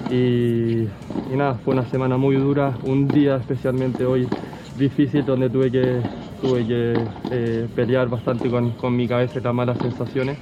Y, 0.10 0.88
nada, 1.36 1.56
fue 1.60 1.74
una 1.74 1.86
semana 1.86 2.18
muy 2.18 2.36
dura, 2.38 2.78
un 2.84 3.12
día 3.12 3.36
especialmente 3.38 4.06
hoy 4.06 4.30
difícil 4.76 5.26
donde 5.26 5.50
tuve 5.50 5.72
que, 5.72 6.04
tuve 6.40 6.66
que 6.66 7.08
eh, 7.30 7.68
pelear 7.76 8.08
bastante 8.10 8.50
con, 8.50 8.72
con, 8.74 8.96
mi 8.96 9.08
cabeza 9.08 9.40
y 9.40 9.42
las 9.42 9.54
malas 9.54 9.80
sensaciones. 9.80 10.38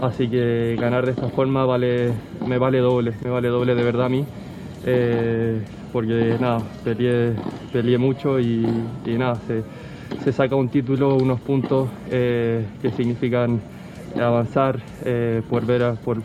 Así 0.00 0.28
que 0.28 0.76
ganar 0.78 1.06
de 1.06 1.12
esta 1.12 1.28
forma 1.28 1.64
vale, 1.64 2.14
me 2.44 2.58
vale 2.58 2.78
doble, 2.78 3.14
me 3.22 3.30
vale 3.30 3.48
doble 3.48 3.74
de 3.74 3.82
verdad 3.82 4.06
a 4.06 4.08
mí. 4.08 4.24
Eh, 4.84 5.62
porque 5.92 6.36
nada, 6.40 6.62
peleé, 6.84 7.36
peleé 7.72 7.98
mucho 7.98 8.38
y, 8.40 8.86
nada, 9.18 9.40
se, 9.46 9.64
saca 10.32 10.56
un 10.56 10.68
título, 10.68 11.16
unos 11.16 11.40
puntos 11.40 11.88
eh, 12.10 12.64
que 12.82 12.90
significan 12.90 13.60
avanzar, 14.20 14.80
eh, 15.04 15.42
por 15.48 16.22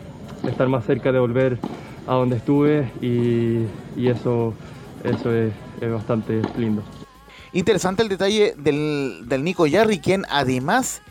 estar 0.48 0.68
más 0.68 0.84
cerca 0.84 1.12
de 1.12 1.18
volver 1.18 1.58
a 2.06 2.14
donde 2.14 2.36
estuve 2.36 2.90
y, 3.00 3.66
eso, 4.06 4.54
eso 5.02 5.32
es, 5.32 5.52
bastante 5.92 6.40
lindo. 6.56 6.82
Interesante 7.52 8.02
el 8.02 8.08
detalle 8.08 8.54
del, 8.56 9.24
del 9.26 9.44
Nico 9.44 9.66
Yarri, 9.66 9.98
quien 9.98 10.24
además 10.30 11.02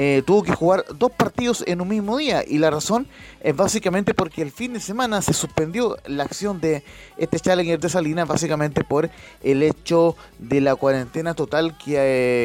eh, 0.00 0.22
tuvo 0.24 0.44
que 0.44 0.52
jugar 0.52 0.84
dos 0.96 1.10
partidos 1.10 1.64
en 1.66 1.80
un 1.80 1.88
mismo 1.88 2.18
día 2.18 2.44
y 2.46 2.58
la 2.58 2.70
razón 2.70 3.08
es 3.40 3.56
básicamente 3.56 4.14
porque 4.14 4.42
el 4.42 4.52
fin 4.52 4.72
de 4.72 4.78
semana 4.78 5.20
se 5.22 5.32
suspendió 5.32 5.96
la 6.06 6.22
acción 6.22 6.60
de 6.60 6.84
este 7.16 7.40
Challenger 7.40 7.80
de 7.80 7.88
Salinas 7.88 8.28
básicamente 8.28 8.84
por 8.84 9.10
el 9.42 9.60
hecho 9.64 10.14
de 10.38 10.60
la 10.60 10.76
cuarentena 10.76 11.34
total 11.34 11.76
que, 11.76 11.96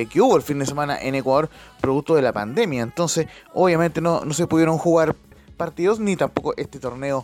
eh, 0.02 0.08
que 0.08 0.20
hubo 0.20 0.36
el 0.36 0.42
fin 0.42 0.58
de 0.58 0.66
semana 0.66 1.00
en 1.00 1.14
Ecuador 1.14 1.48
producto 1.80 2.16
de 2.16 2.24
la 2.24 2.34
pandemia. 2.34 2.82
Entonces 2.82 3.28
obviamente 3.54 4.02
no, 4.02 4.26
no 4.26 4.34
se 4.34 4.48
pudieron 4.48 4.80
jugar 4.80 5.16
partidos 5.56 6.00
ni 6.00 6.16
tampoco 6.16 6.56
este 6.58 6.80
torneo 6.80 7.24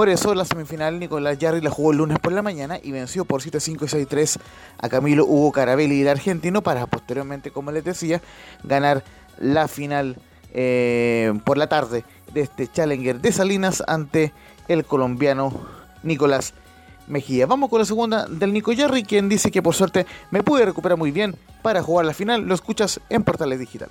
por 0.00 0.08
eso 0.08 0.34
la 0.34 0.46
semifinal 0.46 0.98
Nicolás 0.98 1.36
Jarry 1.38 1.60
la 1.60 1.68
jugó 1.68 1.90
el 1.90 1.98
lunes 1.98 2.18
por 2.18 2.32
la 2.32 2.40
mañana 2.40 2.78
y 2.82 2.90
venció 2.90 3.26
por 3.26 3.42
7-5 3.42 3.82
y 3.82 4.06
6-3 4.06 4.40
a 4.78 4.88
Camilo 4.88 5.26
Hugo 5.26 5.52
Carabelli, 5.52 6.00
el 6.00 6.08
argentino, 6.08 6.62
para 6.62 6.86
posteriormente, 6.86 7.50
como 7.50 7.70
les 7.70 7.84
decía, 7.84 8.22
ganar 8.64 9.04
la 9.40 9.66
final 9.66 10.16
eh, 10.52 11.32
por 11.44 11.58
la 11.58 11.68
tarde 11.68 12.04
de 12.32 12.42
este 12.42 12.68
Challenger 12.68 13.20
de 13.20 13.32
Salinas 13.32 13.82
ante 13.86 14.32
el 14.68 14.84
colombiano 14.84 15.52
Nicolás 16.02 16.54
Mejía. 17.08 17.46
Vamos 17.46 17.70
con 17.70 17.80
la 17.80 17.84
segunda 17.84 18.26
del 18.26 18.52
Nico 18.52 18.72
Jerry, 18.72 19.02
quien 19.02 19.28
dice 19.28 19.50
que 19.50 19.62
por 19.62 19.74
suerte 19.74 20.06
me 20.30 20.44
pude 20.44 20.64
recuperar 20.64 20.96
muy 20.96 21.10
bien 21.10 21.34
para 21.62 21.82
jugar 21.82 22.06
la 22.06 22.14
final. 22.14 22.42
Lo 22.42 22.54
escuchas 22.54 23.00
en 23.08 23.24
Portales 23.24 23.58
Digital. 23.58 23.90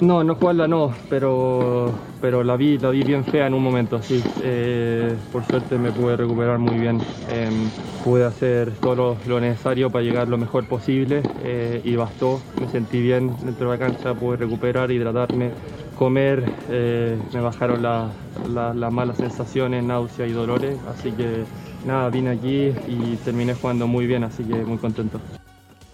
No, 0.00 0.24
no 0.24 0.34
jugarla 0.34 0.66
no, 0.66 0.96
pero, 1.08 1.96
pero 2.20 2.42
la 2.42 2.56
vi, 2.56 2.76
la 2.78 2.90
vi 2.90 3.04
bien 3.04 3.24
fea 3.24 3.46
en 3.46 3.54
un 3.54 3.62
momento, 3.62 4.02
sí. 4.02 4.26
Eh, 4.36 5.20
por 5.30 5.44
suerte 5.44 5.78
me 5.78 5.92
pude 5.92 6.16
recuperar 6.16 6.58
muy 6.58 6.76
bien. 6.78 7.06
Em, 7.24 7.72
pude 8.00 8.24
hacer 8.24 8.78
todo 8.80 9.20
lo, 9.24 9.40
necesario 9.40 9.92
para 9.92 10.02
llegar 10.02 10.26
lo 10.28 10.38
mejor 10.38 10.66
posible 10.66 11.30
eh, 11.36 11.80
y 11.84 11.94
bastó. 11.94 12.48
Me 12.58 12.66
sentí 12.68 13.00
bien 13.00 13.36
dentro 13.40 13.70
de 13.70 13.76
la 13.76 13.78
cancha, 13.78 14.14
pude 14.16 14.36
recuperar, 14.38 14.90
hidratarme, 14.90 15.54
comer, 15.94 16.50
eh, 16.66 17.22
me 17.30 17.40
bajaron 17.40 17.82
las 17.82 18.92
malas 18.92 19.18
sensaciones, 19.18 19.84
náuseas 19.84 20.28
y 20.28 20.32
dolores. 20.32 20.82
Así 20.84 21.14
que 21.14 21.48
nada, 21.84 22.10
vine 22.10 22.30
aquí 22.30 22.72
y 22.84 23.18
terminé 23.18 23.54
jugando 23.54 23.86
muy 23.86 24.06
bien, 24.06 24.24
así 24.24 24.44
que 24.44 24.64
muy 24.64 24.78
contento. 24.78 25.41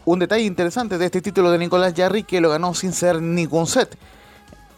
Un 0.08 0.20
detalle 0.20 0.44
interesante 0.44 0.96
de 0.96 1.04
este 1.04 1.20
título 1.20 1.50
de 1.50 1.58
Nicolás 1.58 1.92
Jarry 1.94 2.22
que 2.22 2.40
lo 2.40 2.48
ganó 2.48 2.72
sin 2.72 2.94
ser 2.94 3.20
ningún 3.20 3.66
set. 3.66 3.94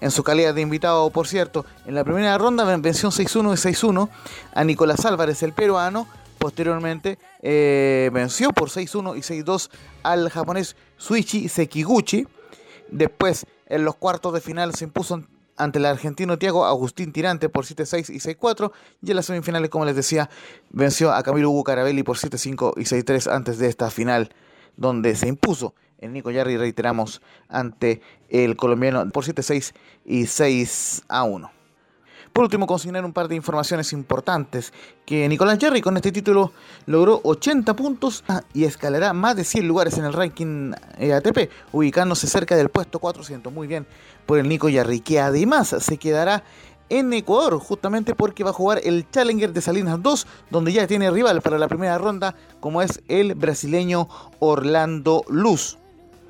En 0.00 0.10
su 0.10 0.24
calidad 0.24 0.54
de 0.54 0.60
invitado, 0.60 1.08
por 1.10 1.28
cierto, 1.28 1.64
en 1.86 1.94
la 1.94 2.02
primera 2.02 2.36
ronda 2.36 2.64
venció 2.78 3.10
6-1 3.10 3.52
y 3.52 3.72
6-1 3.72 4.08
a 4.52 4.64
Nicolás 4.64 5.04
Álvarez, 5.04 5.40
el 5.44 5.52
peruano. 5.52 6.08
Posteriormente 6.36 7.16
eh, 7.42 8.10
venció 8.12 8.50
por 8.50 8.70
6-1 8.70 9.18
y 9.18 9.44
6-2 9.44 9.70
al 10.02 10.30
japonés 10.30 10.74
Suichi 10.96 11.48
Sekiguchi. 11.48 12.26
Después, 12.90 13.46
en 13.66 13.84
los 13.84 13.94
cuartos 13.94 14.34
de 14.34 14.40
final, 14.40 14.74
se 14.74 14.86
impuso 14.86 15.22
ante 15.56 15.78
el 15.78 15.86
argentino 15.86 16.40
Tiago 16.40 16.66
Agustín 16.66 17.12
Tirante 17.12 17.48
por 17.48 17.66
7-6 17.66 18.10
y 18.10 18.18
6-4. 18.18 18.72
Y 19.00 19.10
en 19.10 19.14
las 19.14 19.26
semifinales, 19.26 19.70
como 19.70 19.84
les 19.84 19.94
decía, 19.94 20.28
venció 20.70 21.12
a 21.12 21.22
Camilo 21.22 21.50
Hugo 21.50 21.62
Carabelli 21.62 22.02
por 22.02 22.16
7-5 22.16 22.72
y 22.78 22.80
6-3 22.80 23.30
antes 23.32 23.58
de 23.58 23.68
esta 23.68 23.92
final 23.92 24.32
donde 24.76 25.14
se 25.16 25.28
impuso 25.28 25.74
el 26.00 26.12
Nico 26.12 26.30
Yarri, 26.30 26.56
reiteramos, 26.56 27.20
ante 27.48 28.00
el 28.28 28.56
colombiano 28.56 29.08
por 29.10 29.24
7-6 29.24 29.74
y 30.04 30.26
6 30.26 31.02
a 31.08 31.24
1. 31.24 31.50
Por 32.32 32.44
último, 32.44 32.66
consignar 32.66 33.04
un 33.04 33.12
par 33.12 33.26
de 33.26 33.34
informaciones 33.34 33.92
importantes, 33.92 34.72
que 35.04 35.28
Nicolás 35.28 35.58
Jarry 35.60 35.80
con 35.80 35.96
este 35.96 36.12
título 36.12 36.52
logró 36.86 37.20
80 37.24 37.74
puntos 37.74 38.24
y 38.54 38.64
escalará 38.64 39.12
más 39.12 39.34
de 39.34 39.44
100 39.44 39.66
lugares 39.66 39.98
en 39.98 40.04
el 40.04 40.12
ranking 40.12 40.72
eh, 40.98 41.12
ATP, 41.12 41.50
ubicándose 41.72 42.28
cerca 42.28 42.54
del 42.56 42.68
puesto 42.68 43.00
400. 43.00 43.52
Muy 43.52 43.66
bien 43.66 43.84
por 44.26 44.38
el 44.38 44.48
Nico 44.48 44.68
Yarri, 44.68 45.00
que 45.00 45.18
además 45.18 45.74
se 45.80 45.98
quedará 45.98 46.44
en 46.90 47.12
Ecuador, 47.12 47.58
justamente 47.58 48.14
porque 48.14 48.44
va 48.44 48.50
a 48.50 48.52
jugar 48.52 48.80
el 48.84 49.08
Challenger 49.10 49.52
de 49.52 49.62
Salinas 49.62 50.02
2, 50.02 50.26
donde 50.50 50.72
ya 50.72 50.86
tiene 50.86 51.10
rival 51.10 51.40
para 51.40 51.56
la 51.58 51.68
primera 51.68 51.96
ronda, 51.96 52.34
como 52.60 52.82
es 52.82 53.02
el 53.08 53.34
brasileño 53.34 54.08
Orlando 54.40 55.24
Luz. 55.28 55.78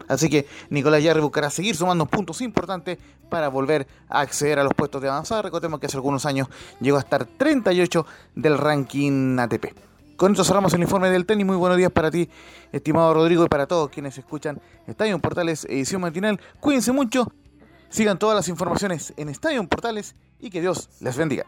Así 0.06 0.28
que 0.28 0.46
Nicolás 0.70 1.02
Yarri 1.02 1.20
buscará 1.20 1.50
seguir 1.50 1.76
sumando 1.76 2.04
puntos 2.06 2.40
importantes 2.40 2.98
para 3.28 3.48
volver 3.48 3.86
a 4.08 4.20
acceder 4.20 4.58
a 4.58 4.64
los 4.64 4.74
puestos 4.74 5.00
de 5.00 5.08
avanzada. 5.08 5.42
Recordemos 5.42 5.78
que 5.78 5.86
hace 5.86 5.96
algunos 5.96 6.26
años 6.26 6.48
llegó 6.80 6.96
a 6.96 7.00
estar 7.00 7.24
38 7.24 8.04
del 8.34 8.58
ranking 8.58 9.38
ATP. 9.38 9.66
Con 10.16 10.32
esto 10.32 10.44
cerramos 10.44 10.74
el 10.74 10.82
informe 10.82 11.08
del 11.10 11.24
tenis. 11.24 11.46
Muy 11.46 11.56
buenos 11.56 11.78
días 11.78 11.92
para 11.92 12.10
ti, 12.10 12.28
estimado 12.72 13.14
Rodrigo, 13.14 13.44
y 13.44 13.48
para 13.48 13.66
todos 13.66 13.88
quienes 13.88 14.18
escuchan 14.18 14.60
Estadio 14.86 15.18
Portales 15.18 15.64
Edición 15.64 16.02
Matinal. 16.02 16.38
Cuídense 16.58 16.92
mucho. 16.92 17.32
Sigan 17.88 18.18
todas 18.18 18.36
las 18.36 18.48
informaciones 18.48 19.14
en 19.16 19.28
Estadio 19.28 19.66
Portales 19.66 20.16
y 20.40 20.50
que 20.50 20.60
Dios 20.60 20.88
les 21.00 21.16
bendiga. 21.16 21.44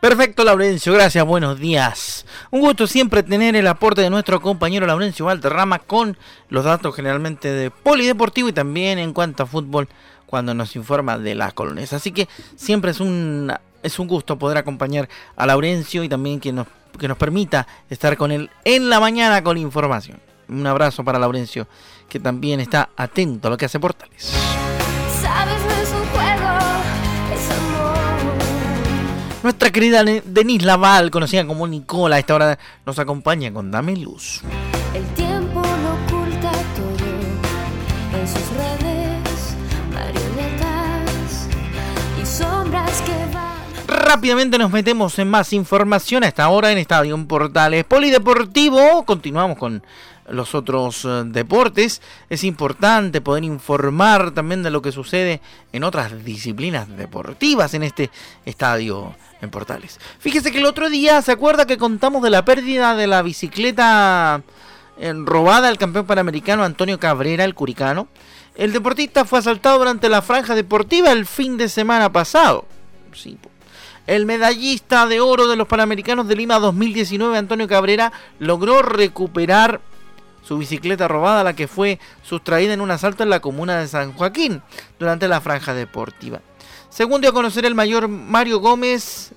Perfecto, 0.00 0.44
Laurencio, 0.44 0.92
gracias, 0.92 1.26
buenos 1.26 1.58
días. 1.58 2.24
Un 2.52 2.60
gusto 2.60 2.86
siempre 2.86 3.24
tener 3.24 3.56
el 3.56 3.66
aporte 3.66 4.00
de 4.00 4.10
nuestro 4.10 4.40
compañero 4.40 4.86
Laurencio 4.86 5.24
Valterrama 5.24 5.80
con 5.80 6.16
los 6.50 6.64
datos 6.64 6.94
generalmente 6.94 7.50
de 7.50 7.72
polideportivo 7.72 8.48
y 8.48 8.52
también 8.52 9.00
en 9.00 9.12
cuanto 9.12 9.42
a 9.42 9.46
fútbol 9.46 9.88
cuando 10.24 10.54
nos 10.54 10.76
informa 10.76 11.18
de 11.18 11.34
las 11.34 11.52
colonias. 11.52 11.92
Así 11.92 12.12
que 12.12 12.28
siempre 12.54 12.92
es 12.92 13.00
un, 13.00 13.52
es 13.82 13.98
un 13.98 14.06
gusto 14.06 14.38
poder 14.38 14.58
acompañar 14.58 15.08
a 15.34 15.46
Laurencio 15.46 16.04
y 16.04 16.08
también 16.08 16.38
que 16.38 16.52
nos, 16.52 16.68
que 16.96 17.08
nos 17.08 17.18
permita 17.18 17.66
estar 17.90 18.16
con 18.16 18.30
él 18.30 18.50
en 18.64 18.88
la 18.88 19.00
mañana 19.00 19.42
con 19.42 19.58
información. 19.58 20.20
Un 20.48 20.64
abrazo 20.66 21.02
para 21.02 21.18
Laurencio, 21.18 21.66
que 22.08 22.20
también 22.20 22.60
está 22.60 22.90
atento 22.96 23.48
a 23.48 23.50
lo 23.50 23.56
que 23.56 23.64
hace 23.64 23.80
Portales. 23.80 24.32
Nuestra 29.42 29.70
querida 29.70 30.02
Denise 30.02 30.66
Laval, 30.66 31.10
conocida 31.12 31.46
como 31.46 31.66
Nicola, 31.66 32.16
a 32.16 32.18
esta 32.18 32.34
hora 32.34 32.58
nos 32.84 32.98
acompaña 32.98 33.52
con 33.52 33.70
Dame 33.70 33.96
Luz. 33.96 34.42
El 34.92 35.04
tiempo 35.14 35.62
lo 35.62 36.16
oculta 36.16 36.50
todo 36.50 38.18
en 38.20 38.26
sus 38.26 38.48
redes, 38.56 39.54
marionetas 39.94 41.48
y 42.20 42.26
sombras 42.26 43.00
que 43.02 43.12
van. 43.32 43.58
Rápidamente 43.86 44.58
nos 44.58 44.72
metemos 44.72 45.16
en 45.20 45.30
más 45.30 45.52
información 45.52 46.24
a 46.24 46.28
esta 46.28 46.48
hora 46.48 46.72
en 46.72 46.78
Estadio 46.78 47.16
Portales 47.28 47.84
Polideportivo. 47.84 49.04
Continuamos 49.04 49.56
con 49.56 49.84
los 50.30 50.54
otros 50.54 51.04
eh, 51.04 51.22
deportes. 51.26 52.02
Es 52.28 52.44
importante 52.44 53.20
poder 53.20 53.44
informar 53.44 54.32
también 54.32 54.62
de 54.62 54.70
lo 54.70 54.82
que 54.82 54.92
sucede 54.92 55.40
en 55.72 55.84
otras 55.84 56.24
disciplinas 56.24 56.88
deportivas 56.96 57.74
en 57.74 57.82
este 57.82 58.10
estadio 58.44 59.14
en 59.40 59.50
Portales. 59.50 59.98
Fíjese 60.18 60.50
que 60.50 60.58
el 60.58 60.66
otro 60.66 60.90
día, 60.90 61.22
¿se 61.22 61.32
acuerda 61.32 61.66
que 61.66 61.78
contamos 61.78 62.22
de 62.22 62.30
la 62.30 62.44
pérdida 62.44 62.94
de 62.96 63.06
la 63.06 63.22
bicicleta 63.22 64.42
eh, 64.98 65.12
robada 65.16 65.68
al 65.68 65.78
campeón 65.78 66.06
panamericano 66.06 66.64
Antonio 66.64 66.98
Cabrera, 66.98 67.44
el 67.44 67.54
curicano? 67.54 68.08
El 68.54 68.72
deportista 68.72 69.24
fue 69.24 69.38
asaltado 69.38 69.78
durante 69.78 70.08
la 70.08 70.22
franja 70.22 70.56
deportiva 70.56 71.12
el 71.12 71.26
fin 71.26 71.56
de 71.56 71.68
semana 71.68 72.10
pasado. 72.10 72.64
Sí, 73.12 73.38
el 74.08 74.24
medallista 74.24 75.06
de 75.06 75.20
oro 75.20 75.48
de 75.48 75.56
los 75.56 75.68
Panamericanos 75.68 76.26
de 76.26 76.34
Lima 76.34 76.58
2019, 76.58 77.36
Antonio 77.36 77.68
Cabrera, 77.68 78.10
logró 78.38 78.80
recuperar 78.80 79.82
su 80.48 80.56
bicicleta 80.56 81.08
robada, 81.08 81.44
la 81.44 81.52
que 81.52 81.68
fue 81.68 81.98
sustraída 82.22 82.72
en 82.72 82.80
un 82.80 82.90
asalto 82.90 83.22
en 83.22 83.28
la 83.28 83.40
comuna 83.40 83.78
de 83.78 83.86
San 83.86 84.14
Joaquín 84.14 84.62
durante 84.98 85.28
la 85.28 85.42
franja 85.42 85.74
deportiva. 85.74 86.40
Según 86.88 87.20
dio 87.20 87.28
a 87.28 87.34
conocer 87.34 87.66
el 87.66 87.74
mayor 87.74 88.08
Mario 88.08 88.58
Gómez, 88.58 89.32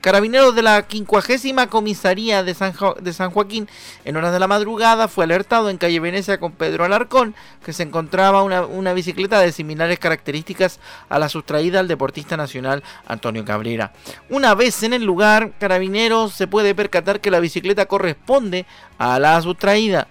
Carabineros 0.00 0.54
de 0.54 0.62
la 0.62 0.86
50 0.88 1.66
Comisaría 1.68 2.42
de 2.42 2.54
San, 2.54 2.72
de 3.00 3.12
San, 3.12 3.30
Joaquín, 3.30 3.68
en 4.06 4.16
horas 4.16 4.32
de 4.32 4.40
la 4.40 4.46
madrugada, 4.46 5.08
fue 5.08 5.24
alertado 5.24 5.68
en 5.68 5.76
calle 5.76 6.00
Venecia 6.00 6.40
con 6.40 6.52
Pedro 6.52 6.86
Alarcón 6.86 7.34
que 7.62 7.74
se 7.74 7.82
encontraba 7.82 8.42
una, 8.42 8.62
una, 8.64 8.94
bicicleta 8.94 9.40
de 9.40 9.52
similares 9.52 9.98
características 9.98 10.80
a 11.10 11.18
la 11.18 11.28
sustraída 11.28 11.80
al 11.80 11.88
deportista 11.88 12.38
nacional 12.38 12.82
Antonio 13.06 13.44
Cabrera. 13.44 13.92
Una 14.30 14.54
vez 14.54 14.82
en 14.82 14.94
el 14.94 15.04
lugar, 15.04 15.52
Carabineros 15.58 16.32
se 16.32 16.46
puede 16.46 16.74
percatar 16.74 17.20
que 17.20 17.30
la 17.30 17.40
bicicleta 17.40 17.84
corresponde 17.84 18.64
a 18.96 19.18
la 19.18 19.40
sustraída. 19.42 20.08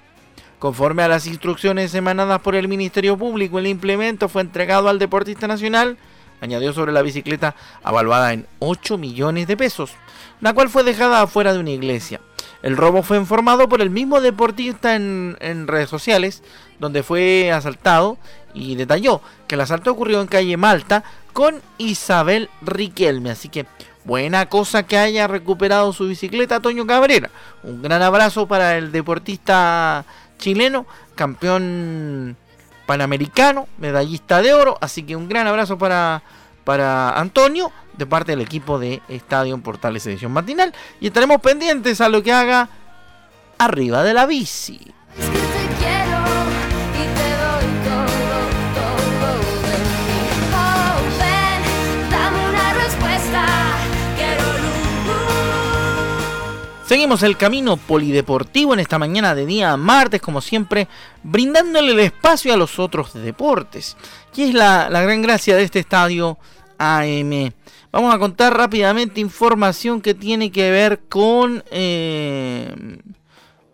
Conforme 0.60 1.04
a 1.04 1.08
las 1.08 1.26
instrucciones 1.26 1.96
emanadas 1.96 2.42
por 2.42 2.54
el 2.54 2.68
Ministerio 2.68 3.18
Público, 3.18 3.58
el 3.58 3.68
implemento 3.68 4.30
fue 4.30 4.42
entregado 4.44 4.90
al 4.90 5.00
deportista 5.00 5.48
nacional 5.48 5.98
añadió 6.42 6.74
sobre 6.74 6.92
la 6.92 7.02
bicicleta 7.02 7.56
avaluada 7.84 8.34
en 8.34 8.48
8 8.60 8.98
millones 8.98 9.48
de 9.48 9.58
pesos, 9.58 9.92
la 10.42 10.54
cual 10.54 10.70
fue 10.70 10.84
dejada 10.84 11.22
afuera 11.22 11.54
de 11.54 11.60
una 11.60 11.72
iglesia. 11.72 12.22
El 12.62 12.76
robo 12.76 13.04
fue 13.04 13.18
informado 13.18 13.70
por 13.70 13.82
el 13.82 13.90
mismo 13.90 14.20
deportista 14.20 14.96
en, 14.96 15.38
en, 15.40 15.68
redes 15.68 15.90
sociales, 15.90 16.44
donde 16.80 17.04
fue 17.04 17.52
asaltado 17.52 18.18
y 18.54 18.76
detalló 18.76 19.22
que 19.48 19.56
el 19.56 19.62
asalto 19.62 19.92
ocurrió 19.92 20.22
en 20.22 20.28
calle 20.28 20.58
Malta 20.58 21.04
con 21.32 21.62
Isabel 21.78 22.50
Riquelme. 22.62 23.32
Así 23.32 23.48
que 23.48 23.66
buena 24.04 24.48
cosa 24.48 24.84
que 24.84 24.98
haya 24.98 25.28
recuperado 25.28 25.94
su 25.94 26.08
bicicleta 26.08 26.60
Toño 26.60 26.86
Cabrera. 26.86 27.30
Un 27.64 27.82
gran 27.82 28.02
abrazo 28.02 28.48
para 28.48 28.78
el 28.78 28.92
deportista 28.92 30.06
chileno, 30.38 30.86
campeón 31.16 32.36
panamericano, 32.90 33.68
medallista 33.78 34.42
de 34.42 34.52
oro. 34.52 34.76
Así 34.82 35.04
que 35.04 35.16
un 35.16 35.30
gran 35.30 35.46
abrazo 35.46 35.78
para, 35.78 36.24
para 36.64 37.12
Antonio 37.12 37.72
de 37.96 38.08
parte 38.08 38.32
del 38.32 38.42
equipo 38.42 38.80
de 38.80 39.04
Estadio 39.08 39.56
Portales 39.60 40.08
Edición 40.08 40.32
Matinal. 40.32 40.74
Y 41.00 41.06
estaremos 41.06 41.40
pendientes 41.40 42.02
a 42.02 42.10
lo 42.10 42.24
que 42.24 42.34
haga 42.34 42.68
arriba 43.60 44.02
de 44.04 44.16
la 44.16 44.26
bici. 44.26 44.92
Seguimos 56.90 57.22
el 57.22 57.38
camino 57.38 57.78
polideportivo 57.78 58.74
en 58.74 58.80
esta 58.80 58.98
mañana 58.98 59.36
de 59.36 59.46
día 59.46 59.78
martes, 59.78 60.20
como 60.22 60.42
siempre, 60.42 60.88
brindándole 61.22 61.92
el 61.92 62.00
espacio 62.00 62.52
a 62.52 62.58
los 62.58 62.80
otros 62.80 63.14
deportes. 63.14 63.96
Y 64.36 64.42
es 64.42 64.56
la, 64.56 64.90
la 64.90 65.04
gran 65.04 65.22
gracia 65.22 65.56
de 65.56 65.62
este 65.62 65.78
estadio 65.78 66.40
AM. 66.80 67.52
Vamos 67.92 68.12
a 68.12 68.18
contar 68.18 68.58
rápidamente 68.58 69.22
información 69.22 70.02
que 70.02 70.16
tiene 70.16 70.52
que 70.52 70.72
ver 70.72 71.02
con 71.08 71.64
eh, 71.70 72.98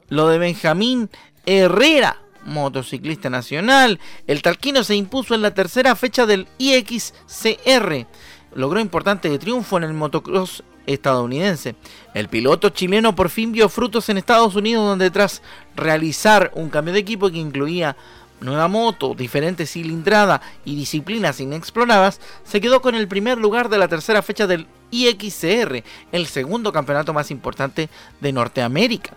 lo 0.09 0.27
de 0.27 0.37
Benjamín 0.37 1.09
Herrera, 1.45 2.17
motociclista 2.43 3.29
nacional. 3.29 3.97
El 4.27 4.41
talquino 4.41 4.83
se 4.83 4.97
impuso 4.97 5.35
en 5.35 5.41
la 5.41 5.53
tercera 5.53 5.95
fecha 5.95 6.25
del 6.25 6.49
IXCR. 6.57 8.07
Logró 8.55 8.81
importante 8.81 9.39
triunfo 9.39 9.77
en 9.77 9.85
el 9.85 9.93
motocross 9.93 10.65
estadounidense. 10.85 11.75
El 12.13 12.29
piloto 12.29 12.69
chileno 12.69 13.15
por 13.15 13.29
fin 13.29 13.51
vio 13.51 13.69
frutos 13.69 14.09
en 14.09 14.17
Estados 14.17 14.55
Unidos 14.55 14.85
donde 14.85 15.11
tras 15.11 15.41
realizar 15.75 16.51
un 16.55 16.69
cambio 16.69 16.93
de 16.93 16.99
equipo 16.99 17.29
que 17.29 17.37
incluía 17.37 17.95
nueva 18.41 18.67
moto, 18.67 19.13
diferente 19.13 19.65
cilindrada 19.65 20.41
y 20.65 20.75
disciplinas 20.75 21.39
inexploradas, 21.39 22.19
se 22.43 22.61
quedó 22.61 22.81
con 22.81 22.95
el 22.95 23.07
primer 23.07 23.37
lugar 23.37 23.69
de 23.69 23.77
la 23.77 23.87
tercera 23.87 24.21
fecha 24.21 24.47
del 24.47 24.67
IXCR, 24.91 25.83
el 26.11 26.27
segundo 26.27 26.71
campeonato 26.71 27.13
más 27.13 27.31
importante 27.31 27.89
de 28.21 28.33
Norteamérica. 28.33 29.13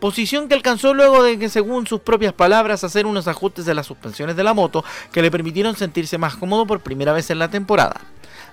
Posición 0.00 0.48
que 0.48 0.54
alcanzó 0.54 0.94
luego 0.94 1.22
de 1.22 1.38
que, 1.38 1.50
según 1.50 1.86
sus 1.86 2.00
propias 2.00 2.32
palabras, 2.32 2.84
hacer 2.84 3.04
unos 3.04 3.28
ajustes 3.28 3.66
de 3.66 3.74
las 3.74 3.86
suspensiones 3.86 4.34
de 4.34 4.42
la 4.42 4.54
moto 4.54 4.82
que 5.12 5.20
le 5.20 5.30
permitieron 5.30 5.76
sentirse 5.76 6.16
más 6.16 6.36
cómodo 6.36 6.66
por 6.66 6.80
primera 6.80 7.12
vez 7.12 7.28
en 7.30 7.38
la 7.38 7.50
temporada. 7.50 8.00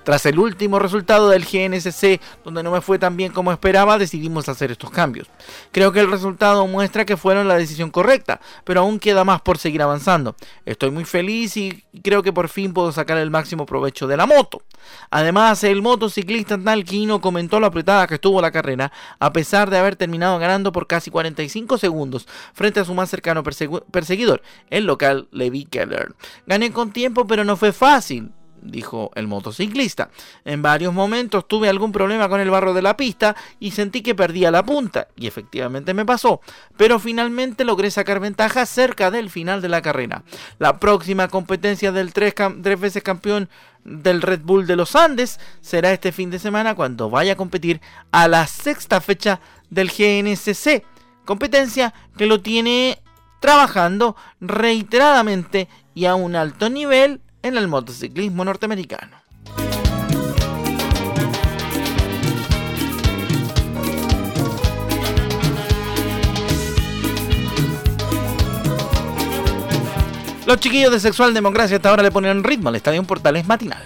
Tras 0.08 0.26
el 0.26 0.39
último 0.39 0.80
resultado 0.80 1.28
del 1.28 1.43
GNSC, 1.43 2.22
donde 2.46 2.63
no 2.63 2.72
me 2.72 2.80
fue 2.80 2.98
tan 2.98 3.17
bien 3.17 3.34
como 3.34 3.52
esperaba, 3.52 3.98
decidimos 3.98 4.48
hacer 4.48 4.72
estos 4.72 4.89
cambios. 4.89 5.28
Creo 5.74 5.91
que 5.91 6.00
el 6.00 6.10
resultado 6.10 6.65
muestra 6.65 7.04
que 7.04 7.17
fueron 7.17 7.50
la 7.50 7.58
decisión 7.58 7.91
correcta, 7.91 8.39
pero 8.63 8.80
aún 8.80 9.00
queda 9.00 9.26
más 9.26 9.41
por 9.41 9.58
seguir 9.58 9.82
avanzando. 9.82 10.38
Estoy 10.65 10.91
muy 10.91 11.04
feliz 11.04 11.58
y 11.58 11.84
creo 12.06 12.24
que 12.24 12.32
por 12.32 12.48
fin 12.48 12.72
puedo 12.72 12.93
sacar 12.93 13.17
el 13.17 13.32
máximo 13.32 13.65
provecho 13.65 14.08
de 14.08 14.15
la 14.15 14.26
moto. 14.26 14.62
Además, 15.12 15.62
el 15.65 15.82
motociclista 15.82 16.58
Talquino 16.58 17.20
comentó 17.20 17.60
lo 17.60 17.67
apretada 17.67 18.08
que 18.08 18.15
estuvo 18.15 18.41
la 18.41 18.52
carrera, 18.52 18.93
a 19.20 19.34
pesar 19.34 19.70
de 19.70 19.78
haber 19.78 19.98
terminado 19.98 20.39
ganando 20.39 20.72
por 20.72 20.88
casi 20.88 21.12
45 21.12 21.78
segundos 21.78 22.30
frente 22.54 22.80
a 22.80 22.86
su 22.86 22.93
más 22.93 23.10
cercano 23.10 23.43
perseguidor, 23.43 24.41
el 24.70 24.86
local 24.86 25.28
Levi 25.32 25.65
Keller. 25.65 26.15
Gané 26.46 26.72
con 26.72 26.93
tiempo, 26.93 27.28
pero 27.28 27.43
no 27.43 27.58
fue 27.58 27.74
fácil 27.74 28.32
dijo 28.62 29.12
el 29.15 29.28
motociclista. 29.28 30.10
En 30.46 30.62
varios 30.62 30.93
momentos 30.93 31.48
tuve 31.48 31.70
algún 31.70 31.91
problema 31.91 32.30
con 32.30 32.39
el 32.39 32.50
barro 32.50 32.74
de 32.74 32.82
la 32.82 32.98
pista 32.98 33.36
y 33.60 33.72
sentí 33.72 34.02
que 34.02 34.15
perdía 34.15 34.52
la 34.52 34.63
punta, 34.63 35.08
y 35.15 35.28
efectivamente 35.28 35.93
me 35.93 36.06
pasó, 36.06 36.41
pero 36.76 37.00
finalmente 37.00 37.65
logré 37.65 37.91
sacar 37.91 38.20
ventaja 38.20 38.65
cerca 38.65 39.12
del 39.12 39.30
final 39.30 39.62
de 39.62 39.70
la 39.70 39.82
carrera. 39.82 40.24
La 40.60 40.80
próxima 40.80 41.28
competencia 41.28 41.91
del 41.91 42.13
tres, 42.13 42.34
veces 42.80 43.04
campeón 43.04 43.50
del 43.84 44.22
Red 44.22 44.41
Bull 44.41 44.67
de 44.67 44.76
los 44.76 44.96
Andes 44.96 45.39
será 45.62 45.91
este 45.91 46.12
fin 46.12 46.30
de 46.30 46.39
semana 46.39 46.76
cuando 46.76 47.10
vaya 47.10 47.34
a 47.34 47.38
competir 47.38 47.82
a 48.12 48.28
la 48.28 48.46
sexta 48.48 49.00
fecha 49.02 49.39
del 49.70 49.89
GNCC, 49.89 50.84
competencia 51.26 51.93
que 52.17 52.26
lo 52.26 52.41
tiene 52.41 53.02
trabajando 53.39 54.15
reiteradamente 54.41 55.67
y 55.93 56.06
a 56.06 56.15
un 56.15 56.36
alto 56.36 56.70
nivel 56.70 57.22
en 57.43 57.58
el 57.58 57.67
motociclismo 57.67 58.43
norteamericano. 58.43 59.17
Los 70.47 70.62
chiquillos 70.62 70.93
de 70.93 71.02
Sexual 71.02 71.34
Democracia 71.34 71.76
hasta 71.76 71.89
ahora 71.89 72.04
le 72.04 72.10
ponen 72.10 72.41
ritmo 72.41 72.69
al 72.69 72.76
Estadio 72.78 73.04
Portales 73.04 73.45
matinal. 73.45 73.84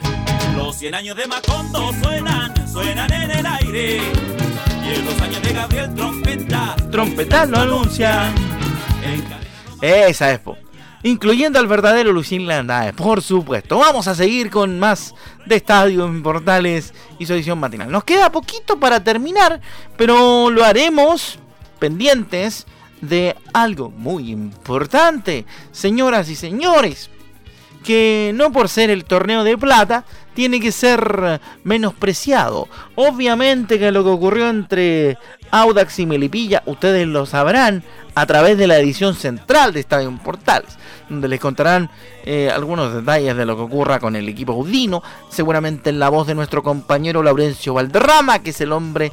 Los 0.56 0.78
100 0.78 0.94
años 0.94 1.18
de 1.18 1.26
Macondo 1.26 1.92
suenan, 2.04 2.68
suenan 2.72 3.12
en 3.12 3.32
el 3.32 3.46
aire. 3.48 3.98
Y 4.86 4.94
en 4.94 5.06
los 5.06 5.20
años 5.22 5.42
de 5.42 5.54
Gabriel 5.54 5.96
Trompeta, 5.96 6.76
Trompeta 6.92 7.46
lo 7.48 7.58
anuncia. 7.58 8.32
Esa 9.82 10.34
es, 10.34 10.40
po 10.40 10.61
incluyendo 11.04 11.60
al 11.60 11.68
verdadero 11.68 12.12
Lucín 12.12 12.48
Landae, 12.48 12.94
por 12.94 13.22
supuesto. 13.22 13.78
Vamos 13.78 14.08
a 14.08 14.16
seguir 14.16 14.50
con 14.50 14.80
más 14.80 15.14
de 15.46 15.56
Estadio 15.56 16.06
en 16.06 16.22
Portales 16.22 16.94
y 17.20 17.26
su 17.26 17.34
edición 17.34 17.60
matinal. 17.60 17.92
Nos 17.92 18.04
queda 18.04 18.32
poquito 18.32 18.80
para 18.80 19.04
terminar, 19.04 19.62
pero 19.98 20.50
lo 20.50 20.64
haremos 20.64 21.40
pendientes 21.80 22.66
de 23.02 23.36
algo 23.54 23.90
muy 23.90 24.30
importante, 24.30 25.46
señoras 25.72 26.30
y 26.30 26.36
señores, 26.36 27.10
que 27.84 28.32
no 28.36 28.52
por 28.52 28.70
ser 28.70 28.92
el 28.92 29.06
torneo 29.06 29.44
de 29.44 29.58
plata 29.58 30.06
tiene 30.34 30.60
que 30.60 30.72
ser 30.72 31.42
menospreciado. 31.64 32.68
Obviamente 32.96 33.80
que 33.80 33.92
lo 33.92 34.04
que 34.04 34.10
ocurrió 34.10 34.50
entre 34.50 35.18
Audax 35.52 36.00
y 36.00 36.06
Melipilla, 36.06 36.64
ustedes 36.66 37.08
lo 37.08 37.26
sabrán 37.26 37.84
a 38.16 38.26
través 38.26 38.58
de 38.58 38.68
la 38.68 38.78
edición 38.78 39.16
central 39.16 39.74
de 39.74 39.80
Estadio 39.82 40.12
Portales 40.24 40.78
donde 41.12 41.28
les 41.28 41.40
contarán 41.40 41.90
eh, 42.24 42.50
algunos 42.54 42.94
detalles 42.94 43.36
de 43.36 43.46
lo 43.46 43.56
que 43.56 43.64
ocurra 43.64 44.00
con 44.00 44.16
el 44.16 44.28
equipo 44.30 44.54
Udino, 44.54 45.04
seguramente 45.30 45.90
en 45.90 46.00
la 46.00 46.10
voz 46.10 46.26
de 46.26 46.36
nuestro 46.36 46.64
compañero 46.64 47.22
Laurencio 47.22 47.74
Valderrama, 47.74 48.40
que 48.40 48.52
es 48.52 48.62
el 48.62 48.72
hombre 48.72 49.12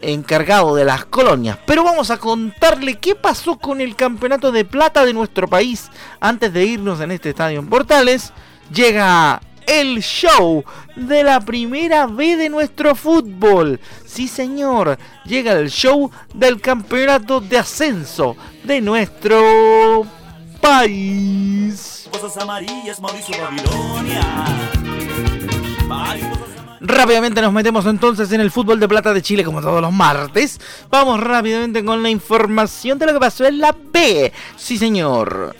encargado 0.00 0.74
de 0.74 0.84
las 0.84 1.04
colonias. 1.04 1.58
Pero 1.66 1.84
vamos 1.84 2.10
a 2.10 2.18
contarle 2.18 2.94
qué 2.94 3.14
pasó 3.14 3.58
con 3.58 3.80
el 3.80 3.96
campeonato 3.96 4.50
de 4.50 4.64
plata 4.64 5.04
de 5.04 5.12
nuestro 5.12 5.46
país. 5.48 5.90
Antes 6.20 6.52
de 6.52 6.64
irnos 6.64 7.00
en 7.00 7.12
este 7.12 7.30
estadio 7.30 7.64
Portales, 7.64 8.32
llega 8.72 9.40
el 9.66 10.02
show 10.02 10.64
de 10.94 11.24
la 11.24 11.40
primera 11.40 12.06
B 12.06 12.36
de 12.36 12.48
nuestro 12.48 12.94
fútbol. 12.94 13.80
Sí, 14.04 14.28
señor, 14.28 14.98
llega 15.24 15.52
el 15.52 15.70
show 15.70 16.10
del 16.34 16.60
campeonato 16.60 17.40
de 17.40 17.58
ascenso 17.58 18.36
de 18.64 18.80
nuestro 18.80 20.06
país. 20.60 22.08
Rápidamente 26.80 27.40
nos 27.40 27.52
metemos 27.52 27.86
entonces 27.86 28.30
en 28.32 28.40
el 28.40 28.50
fútbol 28.50 28.78
de 28.78 28.88
plata 28.88 29.12
de 29.12 29.22
Chile 29.22 29.44
como 29.44 29.60
todos 29.60 29.80
los 29.80 29.92
martes. 29.92 30.60
Vamos 30.90 31.20
rápidamente 31.20 31.84
con 31.84 32.02
la 32.02 32.10
información 32.10 32.98
de 32.98 33.06
lo 33.06 33.12
que 33.14 33.20
pasó 33.20 33.44
en 33.46 33.58
la 33.58 33.74
B. 33.92 34.32
Sí, 34.56 34.78
señor. 34.78 35.56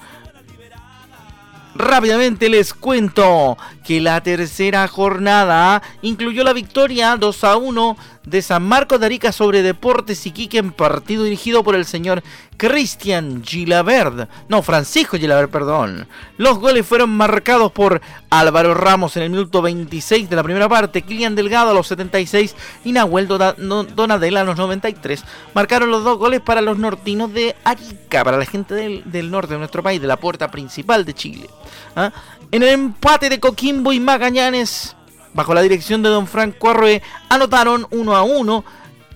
Rápidamente 1.74 2.48
les 2.48 2.72
cuento 2.72 3.58
que 3.86 4.00
la 4.00 4.20
tercera 4.20 4.88
jornada 4.88 5.80
incluyó 6.02 6.42
la 6.42 6.52
victoria 6.52 7.16
2 7.16 7.44
a 7.44 7.56
1 7.56 7.96
de 8.24 8.42
San 8.42 8.64
Marcos 8.64 8.98
de 8.98 9.06
Arica 9.06 9.30
sobre 9.30 9.62
Deportes 9.62 10.26
Iquique 10.26 10.58
en 10.58 10.72
partido 10.72 11.22
dirigido 11.22 11.62
por 11.62 11.76
el 11.76 11.84
señor 11.84 12.24
Cristian 12.56 13.44
Gilabert. 13.44 14.28
No, 14.48 14.62
Francisco 14.62 15.16
Gilabert, 15.16 15.52
perdón. 15.52 16.08
Los 16.36 16.58
goles 16.58 16.84
fueron 16.84 17.10
marcados 17.10 17.70
por 17.70 18.00
Álvaro 18.28 18.74
Ramos 18.74 19.16
en 19.16 19.22
el 19.22 19.30
minuto 19.30 19.62
26 19.62 20.28
de 20.28 20.36
la 20.36 20.42
primera 20.42 20.68
parte, 20.68 21.02
Kilian 21.02 21.36
Delgado 21.36 21.70
a 21.70 21.74
los 21.74 21.86
76 21.86 22.56
y 22.84 22.90
Nahuel 22.92 23.28
Donadela 23.28 24.40
a 24.40 24.44
los 24.44 24.56
93. 24.56 25.24
Marcaron 25.54 25.92
los 25.92 26.02
dos 26.02 26.18
goles 26.18 26.40
para 26.40 26.60
los 26.60 26.78
nortinos 26.78 27.32
de 27.32 27.54
Arica, 27.62 28.24
para 28.24 28.36
la 28.38 28.46
gente 28.46 28.74
del, 28.74 29.30
norte 29.30 29.52
de 29.52 29.58
nuestro 29.58 29.82
país, 29.84 30.00
de 30.00 30.08
la 30.08 30.16
puerta 30.16 30.50
principal 30.50 31.04
de 31.04 31.14
Chile. 31.14 31.48
¿Ah? 31.94 32.10
En 32.52 32.62
el 32.62 32.68
empate 32.68 33.28
de 33.28 33.40
Coquimbo 33.40 33.75
y 33.92 34.00
Magallanes, 34.00 34.96
bajo 35.34 35.54
la 35.54 35.62
dirección 35.62 36.02
de 36.02 36.08
don 36.08 36.26
Franco 36.26 36.70
Arroe, 36.70 37.02
anotaron 37.28 37.86
1 37.90 38.16
a 38.16 38.22
1. 38.22 38.64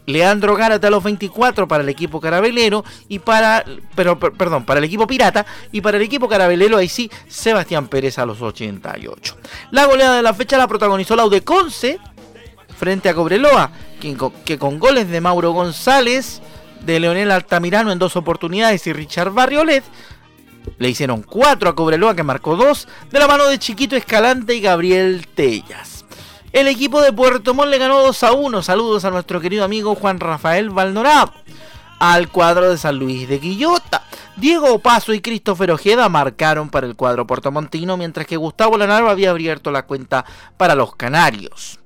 Leandro 0.07 0.57
Gárate 0.57 0.89
a 0.89 0.91
los 0.91 1.05
24 1.05 1.69
para 1.69 1.85
el 1.85 1.89
equipo 1.89 2.21
carabelero 2.21 2.85
y 3.07 3.21
para, 3.21 3.65
pero, 3.95 4.19
perdón, 4.19 4.65
para 4.65 4.79
el 4.79 4.85
equipo 4.85 5.07
pirata 5.07 5.47
y 5.71 5.81
para 5.83 5.99
el 5.99 6.03
equipo 6.03 6.29
carabelero 6.29 6.79
ahí 6.79 6.89
sí, 6.89 7.09
Sebastián 7.29 7.87
Pérez 7.87 8.19
a 8.19 8.27
los 8.27 8.43
88. 8.43 9.37
La 9.71 9.85
goleada 9.85 10.17
de 10.17 10.23
la 10.23 10.35
fecha 10.35 10.59
la 10.59 10.67
protagonizó 10.67 11.15
Laude 11.15 11.43
Conce 11.43 12.01
frente 12.77 13.09
a 13.09 13.15
Cobreloa, 13.15 13.71
que 14.01 14.59
con 14.59 14.81
goles 14.81 15.09
de 15.11 15.21
Mauro 15.21 15.53
González, 15.53 16.43
de 16.85 16.99
Leonel 16.99 17.31
Altamirano 17.31 17.93
en 17.93 17.99
dos 17.99 18.17
oportunidades 18.17 18.87
y 18.87 18.93
Richard 18.93 19.31
Barriolet 19.31 19.85
le 20.79 20.89
hicieron 20.89 21.23
4 21.23 21.71
a 21.71 21.75
Cobreloa 21.75 22.15
que 22.15 22.23
marcó 22.23 22.57
2 22.57 22.89
de 23.11 23.19
la 23.19 23.29
mano 23.29 23.47
de 23.47 23.59
Chiquito 23.59 23.97
Escalante 23.97 24.55
y 24.55 24.61
Gabriel 24.61 25.27
Tellas. 25.35 26.05
El 26.53 26.67
equipo 26.67 27.01
de 27.01 27.13
Puerto 27.13 27.55
Montt 27.55 27.71
le 27.71 27.79
ganó 27.79 28.01
2 28.01 28.23
a 28.25 28.33
1. 28.33 28.63
Saludos 28.63 29.05
a 29.05 29.11
nuestro 29.11 29.41
querido 29.41 29.65
amigo 29.65 29.95
Juan 29.95 30.19
Rafael 30.19 30.71
Valdorado. 30.71 31.33
Al 32.01 32.29
cuadro 32.29 32.71
de 32.71 32.79
San 32.79 32.99
Luis 32.99 33.29
de 33.29 33.39
Guillota. 33.39 34.03
Diego 34.37 34.79
Paso 34.79 35.13
y 35.13 35.21
Christopher 35.21 35.71
Ojeda 35.71 36.09
marcaron 36.09 36.71
para 36.71 36.87
el 36.87 36.97
cuadro 36.97 37.27
portomontino, 37.27 37.97
mientras 37.97 38.27
que 38.27 38.37
Gustavo 38.37 38.79
Lanarva 38.79 39.11
había 39.11 39.31
abierto 39.31 39.71
la 39.71 39.85
cuenta 39.85 40.25
para 40.57 40.75
los 40.75 40.97
canarios. 40.97 41.79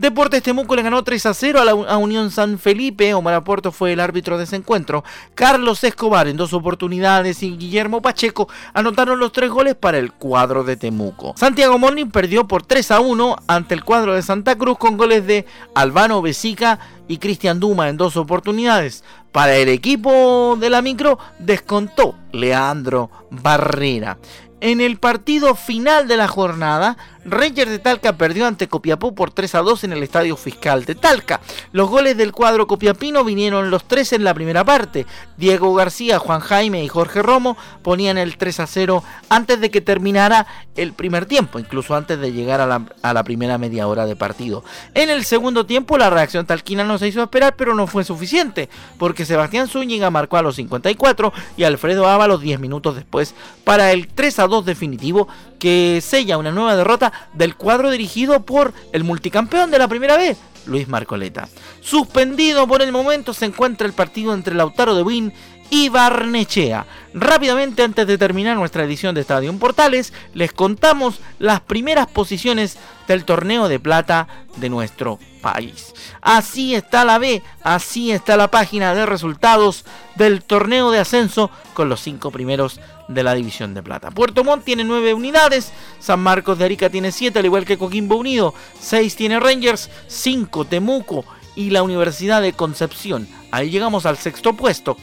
Deportes 0.00 0.42
Temuco 0.42 0.74
le 0.74 0.82
ganó 0.82 1.04
3 1.04 1.26
a 1.26 1.34
0 1.34 1.60
a 1.60 1.64
la 1.66 1.74
Unión 1.98 2.30
San 2.30 2.58
Felipe. 2.58 3.12
Omar 3.12 3.34
Aporto 3.34 3.70
fue 3.70 3.92
el 3.92 4.00
árbitro 4.00 4.38
de 4.38 4.44
ese 4.44 4.56
encuentro. 4.56 5.04
Carlos 5.34 5.84
Escobar 5.84 6.26
en 6.26 6.38
dos 6.38 6.54
oportunidades 6.54 7.42
y 7.42 7.54
Guillermo 7.58 8.00
Pacheco 8.00 8.48
anotaron 8.72 9.20
los 9.20 9.30
tres 9.30 9.50
goles 9.50 9.74
para 9.74 9.98
el 9.98 10.12
cuadro 10.12 10.64
de 10.64 10.78
Temuco. 10.78 11.34
Santiago 11.36 11.78
Morning 11.78 12.06
perdió 12.06 12.48
por 12.48 12.62
3 12.62 12.92
a 12.92 13.00
1 13.00 13.36
ante 13.46 13.74
el 13.74 13.84
cuadro 13.84 14.14
de 14.14 14.22
Santa 14.22 14.56
Cruz 14.56 14.78
con 14.78 14.96
goles 14.96 15.26
de 15.26 15.44
Albano 15.74 16.22
Besica 16.22 16.78
y 17.06 17.18
Cristian 17.18 17.60
Duma 17.60 17.90
en 17.90 17.98
dos 17.98 18.16
oportunidades. 18.16 19.04
Para 19.32 19.54
el 19.56 19.68
equipo 19.68 20.56
de 20.58 20.70
la 20.70 20.80
micro 20.80 21.18
descontó 21.38 22.14
Leandro 22.32 23.10
Barrera. 23.30 24.16
En 24.62 24.82
el 24.82 24.98
partido 24.98 25.54
final 25.54 26.06
de 26.06 26.18
la 26.18 26.28
jornada, 26.28 26.98
Rangers 27.24 27.70
de 27.70 27.78
Talca 27.78 28.16
perdió 28.16 28.46
ante 28.46 28.68
Copiapó 28.68 29.14
por 29.14 29.30
3 29.30 29.54
a 29.56 29.58
2 29.60 29.84
en 29.84 29.92
el 29.92 30.02
Estadio 30.02 30.36
Fiscal 30.36 30.84
de 30.84 30.94
Talca. 30.94 31.40
Los 31.72 31.88
goles 31.88 32.16
del 32.16 32.32
cuadro 32.32 32.66
copiapino 32.66 33.24
vinieron 33.24 33.70
los 33.70 33.84
tres 33.84 34.12
en 34.12 34.24
la 34.24 34.34
primera 34.34 34.64
parte. 34.64 35.06
Diego 35.36 35.74
García, 35.74 36.18
Juan 36.18 36.40
Jaime 36.40 36.82
y 36.84 36.88
Jorge 36.88 37.22
Romo 37.22 37.56
ponían 37.82 38.18
el 38.18 38.36
3 38.36 38.60
a 38.60 38.66
0 38.66 39.04
antes 39.28 39.60
de 39.60 39.70
que 39.70 39.80
terminara 39.80 40.46
el 40.76 40.92
primer 40.92 41.26
tiempo, 41.26 41.58
incluso 41.58 41.94
antes 41.94 42.18
de 42.18 42.32
llegar 42.32 42.60
a 42.60 43.12
la, 43.12 43.24
primera 43.24 43.58
media 43.58 43.86
hora 43.86 44.06
de 44.06 44.16
partido. 44.16 44.64
En 44.94 45.10
el 45.10 45.24
segundo 45.24 45.66
tiempo 45.66 45.98
la 45.98 46.10
reacción 46.10 46.46
talquina 46.46 46.84
no 46.84 46.98
se 46.98 47.08
hizo 47.08 47.22
esperar, 47.22 47.54
pero 47.56 47.74
no 47.74 47.86
fue 47.86 48.04
suficiente, 48.04 48.68
porque 48.98 49.26
Sebastián 49.26 49.68
Zúñiga 49.68 50.10
marcó 50.10 50.38
a 50.38 50.42
los 50.42 50.56
54 50.56 51.32
y 51.56 51.64
Alfredo 51.64 52.08
Ábalos 52.08 52.40
10 52.40 52.60
minutos 52.60 52.94
después 52.94 53.34
para 53.64 53.92
el 53.92 54.08
3 54.08 54.38
a 54.38 54.46
2 54.46 54.64
definitivo 54.64 55.28
que 55.60 56.00
sella 56.02 56.38
una 56.38 56.50
nueva 56.50 56.74
derrota 56.74 57.12
del 57.34 57.54
cuadro 57.54 57.90
dirigido 57.90 58.44
por 58.44 58.72
el 58.92 59.04
multicampeón 59.04 59.70
de 59.70 59.78
la 59.78 59.86
primera 59.86 60.16
vez, 60.16 60.38
Luis 60.66 60.88
Marcoleta. 60.88 61.48
Suspendido 61.80 62.66
por 62.66 62.82
el 62.82 62.90
momento 62.90 63.32
se 63.32 63.44
encuentra 63.44 63.86
el 63.86 63.92
partido 63.92 64.34
entre 64.34 64.54
Lautaro 64.54 64.96
de 64.96 65.02
Win 65.02 65.32
y 65.70 65.88
Barnechea. 65.88 66.86
Rápidamente, 67.14 67.82
antes 67.82 68.06
de 68.06 68.18
terminar 68.18 68.56
nuestra 68.56 68.84
edición 68.84 69.14
de 69.14 69.22
Estadio 69.22 69.56
Portales, 69.58 70.12
les 70.34 70.52
contamos 70.52 71.20
las 71.38 71.60
primeras 71.60 72.06
posiciones 72.06 72.76
del 73.08 73.24
torneo 73.24 73.68
de 73.68 73.80
plata 73.80 74.28
de 74.56 74.68
nuestro 74.68 75.18
país. 75.40 75.92
Así 76.20 76.74
está 76.74 77.04
la 77.04 77.18
B, 77.18 77.42
así 77.62 78.12
está 78.12 78.36
la 78.36 78.48
página 78.48 78.94
de 78.94 79.06
resultados 79.06 79.84
del 80.14 80.44
torneo 80.44 80.90
de 80.90 80.98
ascenso 81.00 81.50
con 81.74 81.88
los 81.88 82.00
cinco 82.00 82.30
primeros 82.30 82.78
de 83.08 83.24
la 83.24 83.34
división 83.34 83.74
de 83.74 83.82
plata. 83.82 84.10
Puerto 84.10 84.44
Montt 84.44 84.64
tiene 84.64 84.84
nueve 84.84 85.14
unidades, 85.14 85.72
San 85.98 86.20
Marcos 86.20 86.58
de 86.58 86.66
Arica 86.66 86.90
tiene 86.90 87.10
siete, 87.10 87.40
al 87.40 87.46
igual 87.46 87.64
que 87.64 87.78
Coquimbo 87.78 88.16
Unido, 88.16 88.54
seis 88.78 89.16
tiene 89.16 89.40
Rangers, 89.40 89.90
cinco 90.06 90.64
Temuco 90.64 91.24
y 91.56 91.70
la 91.70 91.82
Universidad 91.82 92.40
de 92.40 92.52
Concepción. 92.52 93.26
Ahí 93.50 93.70
llegamos 93.70 94.06
al 94.06 94.16
sexto 94.16 94.52
puesto 94.54 94.96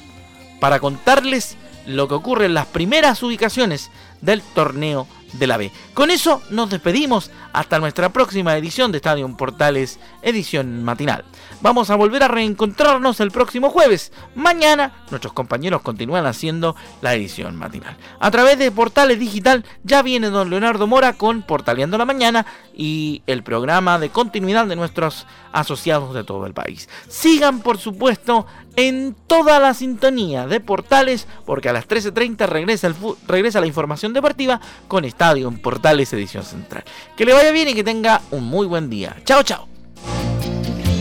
para 0.59 0.79
contarles 0.79 1.57
lo 1.85 2.07
que 2.07 2.15
ocurre 2.15 2.45
en 2.45 2.53
las 2.53 2.65
primeras 2.67 3.23
ubicaciones 3.23 3.89
del 4.21 4.41
torneo 4.41 5.07
de 5.33 5.47
la 5.47 5.57
B. 5.57 5.71
Con 5.93 6.11
eso 6.11 6.41
nos 6.49 6.69
despedimos 6.69 7.31
hasta 7.53 7.79
nuestra 7.79 8.09
próxima 8.09 8.55
edición 8.55 8.91
de 8.91 8.97
Estadio 8.97 9.27
Portales, 9.35 9.99
edición 10.21 10.83
matinal. 10.83 11.25
Vamos 11.61 11.89
a 11.89 11.95
volver 11.95 12.23
a 12.23 12.27
reencontrarnos 12.27 13.19
el 13.19 13.31
próximo 13.31 13.69
jueves. 13.69 14.11
Mañana 14.35 14.93
nuestros 15.09 15.33
compañeros 15.33 15.81
continúan 15.81 16.25
haciendo 16.25 16.75
la 17.01 17.13
edición 17.13 17.55
matinal. 17.55 17.97
A 18.19 18.31
través 18.31 18.59
de 18.59 18.71
Portales 18.71 19.19
Digital 19.19 19.65
ya 19.83 20.01
viene 20.01 20.29
don 20.29 20.49
Leonardo 20.49 20.87
Mora 20.87 21.13
con 21.13 21.41
Portaleando 21.41 21.97
la 21.97 22.05
Mañana 22.05 22.45
y 22.75 23.23
el 23.27 23.43
programa 23.43 23.99
de 23.99 24.09
continuidad 24.09 24.67
de 24.67 24.75
nuestros 24.75 25.25
asociados 25.51 26.13
de 26.13 26.23
todo 26.23 26.45
el 26.45 26.53
país. 26.53 26.87
Sigan 27.07 27.61
por 27.61 27.79
supuesto 27.79 28.45
en 28.77 29.15
toda 29.25 29.59
la 29.59 29.73
sintonía 29.73 30.47
de 30.47 30.61
Portales 30.61 31.27
porque 31.45 31.67
a 31.67 31.73
las 31.73 31.87
13.30 31.87 32.47
regresa, 32.47 32.93
regresa 33.27 33.59
la 33.59 33.67
información 33.67 34.13
deportiva 34.13 34.61
con 34.87 35.03
Estadio 35.03 35.49
en 35.49 35.59
Portales 35.59 36.13
Edición 36.13 36.43
Central. 36.45 36.85
Que 37.17 37.25
le 37.25 37.33
vaya 37.33 37.51
bien 37.51 37.67
y 37.67 37.73
que 37.73 37.83
tenga 37.83 38.21
un 38.31 38.45
muy 38.45 38.67
buen 38.67 38.89
día. 38.89 39.17
Chao, 39.25 39.43
chao. 39.43 39.67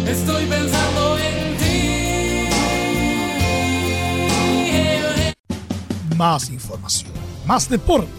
Estoy 0.08 0.46
pensando 0.46 1.18
en 1.18 1.56
ti. 1.58 2.48
Más 6.16 6.48
información, 6.48 7.12
más 7.46 7.68
deporte. 7.68 8.10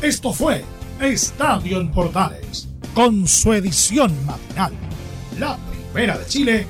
Esto 0.00 0.32
fue 0.32 0.64
Estadio 1.00 1.80
en 1.80 1.90
Portales, 1.90 2.68
con 2.94 3.26
su 3.26 3.52
edición 3.54 4.14
matinal. 4.24 4.72
La 5.40 5.58
primera 5.92 6.16
de 6.16 6.26
Chile, 6.26 6.64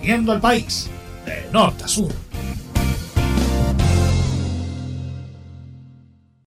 viendo 0.00 0.30
al 0.30 0.40
país 0.40 0.88
norte 1.52 1.84
a 1.84 1.88
sur. 1.88 2.08